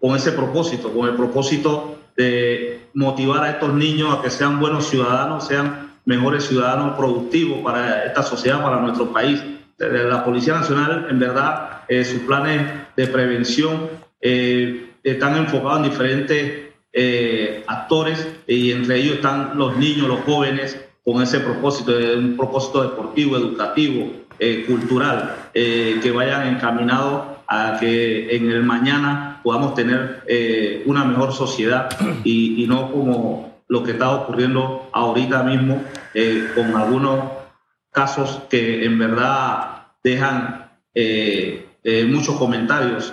con 0.00 0.16
ese 0.16 0.32
propósito, 0.32 0.92
con 0.92 1.08
el 1.08 1.16
propósito 1.16 1.98
de 2.14 2.88
motivar 2.92 3.42
a 3.42 3.50
estos 3.50 3.72
niños 3.72 4.14
a 4.16 4.22
que 4.22 4.28
sean 4.28 4.60
buenos 4.60 4.88
ciudadanos, 4.88 5.46
sean 5.46 5.83
mejores 6.04 6.44
ciudadanos 6.44 6.96
productivos 6.96 7.60
para 7.60 8.04
esta 8.04 8.22
sociedad, 8.22 8.62
para 8.62 8.80
nuestro 8.80 9.12
país. 9.12 9.42
La 9.78 10.24
Policía 10.24 10.54
Nacional, 10.54 11.06
en 11.10 11.18
verdad, 11.18 11.82
eh, 11.88 12.04
sus 12.04 12.20
planes 12.20 12.62
de 12.96 13.06
prevención 13.06 13.88
están 14.20 15.36
enfocados 15.36 15.84
en 15.84 15.90
diferentes 15.90 16.64
eh, 16.96 17.64
actores 17.66 18.24
y 18.46 18.70
entre 18.70 19.00
ellos 19.00 19.16
están 19.16 19.58
los 19.58 19.76
niños, 19.76 20.06
los 20.06 20.20
jóvenes, 20.20 20.80
con 21.04 21.20
ese 21.20 21.40
propósito, 21.40 21.92
un 22.16 22.36
propósito 22.36 22.82
deportivo, 22.82 23.36
educativo, 23.36 24.12
eh, 24.38 24.64
cultural, 24.64 25.48
eh, 25.54 25.98
que 26.00 26.12
vayan 26.12 26.54
encaminados 26.54 27.24
a 27.48 27.78
que 27.80 28.36
en 28.36 28.48
el 28.48 28.62
mañana 28.62 29.40
podamos 29.42 29.74
tener 29.74 30.22
una 30.86 31.04
mejor 31.04 31.32
sociedad 31.32 31.88
y, 32.24 32.64
no 32.68 32.92
como 32.92 33.53
lo 33.74 33.82
que 33.82 33.90
está 33.90 34.12
ocurriendo 34.12 34.88
ahorita 34.92 35.42
mismo 35.42 35.82
con 36.54 36.76
algunos 36.76 37.24
casos 37.90 38.42
que 38.48 38.84
en 38.84 38.96
verdad 38.96 39.88
dejan 40.04 40.70
muchos 42.06 42.36
comentarios 42.36 43.12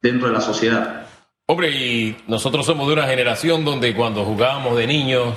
dentro 0.00 0.28
de 0.28 0.32
la 0.32 0.40
sociedad. 0.40 1.06
Hombre, 1.44 1.70
y 1.70 2.16
nosotros 2.26 2.64
somos 2.64 2.86
de 2.86 2.94
una 2.94 3.06
generación 3.06 3.64
donde 3.64 3.94
cuando 3.94 4.24
jugábamos 4.24 4.76
de 4.78 4.86
niños 4.86 5.34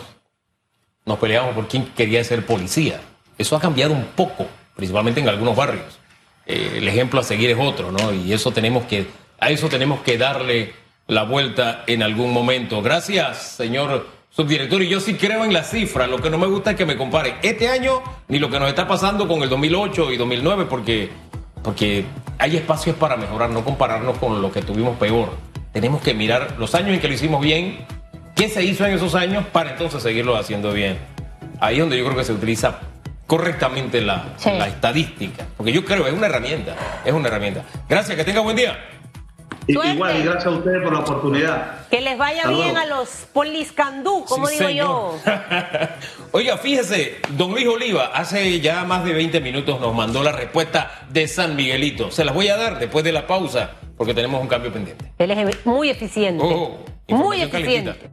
nos 1.05 1.19
peleábamos 1.19 1.55
por 1.55 1.67
quién 1.67 1.85
quería 1.95 2.23
ser 2.23 2.45
policía. 2.45 3.01
Eso 3.37 3.55
ha 3.57 3.59
cambiado 3.59 3.93
un 3.93 4.05
poco, 4.15 4.47
principalmente 4.75 5.19
en 5.19 5.27
algunos 5.27 5.57
barrios. 5.57 5.99
Eh, 6.45 6.75
el 6.77 6.87
ejemplo 6.87 7.19
a 7.19 7.23
seguir 7.23 7.49
es 7.49 7.57
otro, 7.59 7.91
¿no? 7.91 8.13
Y 8.13 8.31
eso 8.33 8.51
tenemos 8.51 8.85
que, 8.85 9.07
a 9.39 9.49
eso 9.49 9.67
tenemos 9.67 10.01
que 10.01 10.17
darle 10.17 10.73
la 11.07 11.23
vuelta 11.23 11.83
en 11.87 12.03
algún 12.03 12.31
momento. 12.31 12.81
Gracias, 12.81 13.55
señor 13.57 14.20
subdirector. 14.31 14.81
Y 14.81 14.89
yo 14.89 14.99
sí 14.99 15.13
creo 15.13 15.45
en 15.45 15.53
la 15.53 15.63
cifra. 15.63 16.07
Lo 16.07 16.19
que 16.19 16.29
no 16.29 16.37
me 16.37 16.47
gusta 16.47 16.71
es 16.71 16.77
que 16.77 16.85
me 16.85 16.97
compare 16.97 17.35
este 17.43 17.67
año 17.67 18.01
ni 18.27 18.39
lo 18.39 18.49
que 18.49 18.59
nos 18.59 18.69
está 18.69 18.87
pasando 18.87 19.27
con 19.27 19.43
el 19.43 19.49
2008 19.49 20.11
y 20.11 20.17
2009, 20.17 20.65
porque, 20.69 21.09
porque 21.63 22.05
hay 22.39 22.57
espacios 22.57 22.95
para 22.95 23.15
mejorar, 23.15 23.49
no 23.49 23.63
compararnos 23.63 24.17
con 24.17 24.41
lo 24.41 24.51
que 24.51 24.61
tuvimos 24.61 24.97
peor 24.97 25.51
tenemos 25.71 26.01
que 26.01 26.13
mirar 26.13 26.55
los 26.57 26.75
años 26.75 26.91
en 26.91 26.99
que 26.99 27.07
lo 27.07 27.13
hicimos 27.13 27.41
bien, 27.41 27.85
qué 28.35 28.49
se 28.49 28.63
hizo 28.63 28.85
en 28.85 28.93
esos 28.93 29.15
años 29.15 29.45
para 29.51 29.71
entonces 29.71 30.03
seguirlo 30.03 30.35
haciendo 30.35 30.73
bien. 30.73 30.97
Ahí 31.59 31.75
es 31.75 31.81
donde 31.81 31.97
yo 31.97 32.03
creo 32.05 32.17
que 32.17 32.23
se 32.23 32.33
utiliza 32.33 32.79
correctamente 33.27 34.01
la, 34.01 34.35
la 34.45 34.67
estadística. 34.67 35.45
Porque 35.55 35.71
yo 35.71 35.85
creo, 35.85 36.07
es 36.07 36.13
una 36.13 36.27
herramienta, 36.27 36.75
es 37.05 37.13
una 37.13 37.27
herramienta. 37.29 37.63
Gracias, 37.87 38.17
que 38.17 38.23
tenga 38.23 38.41
buen 38.41 38.57
día. 38.57 38.77
Igual, 39.67 40.19
y 40.19 40.23
gracias 40.23 40.45
a 40.45 40.49
ustedes 40.49 40.81
por 40.83 40.93
la 40.93 40.99
oportunidad. 40.99 41.87
Que 41.89 42.01
les 42.01 42.17
vaya 42.17 42.47
bien 42.47 42.77
a 42.77 42.85
los 42.85 43.27
poliscandú, 43.31 44.25
como 44.25 44.49
digo 44.49 44.69
yo. 44.69 45.19
Oiga, 46.31 46.57
fíjese, 46.57 47.19
don 47.29 47.51
Luis 47.51 47.67
Oliva, 47.67 48.11
hace 48.13 48.59
ya 48.59 48.83
más 48.83 49.03
de 49.05 49.13
20 49.13 49.39
minutos 49.41 49.79
nos 49.79 49.93
mandó 49.93 50.23
la 50.23 50.31
respuesta 50.31 51.05
de 51.09 51.27
San 51.27 51.55
Miguelito. 51.55 52.11
Se 52.11 52.25
las 52.25 52.33
voy 52.33 52.47
a 52.47 52.57
dar 52.57 52.79
después 52.79 53.03
de 53.03 53.11
la 53.11 53.27
pausa, 53.27 53.71
porque 53.97 54.13
tenemos 54.13 54.41
un 54.41 54.47
cambio 54.47 54.73
pendiente. 54.73 55.11
Él 55.17 55.31
es 55.31 55.65
muy 55.65 55.89
eficiente. 55.89 56.43
Oh, 56.43 56.83
muy 57.09 57.41
eficiente. 57.41 58.09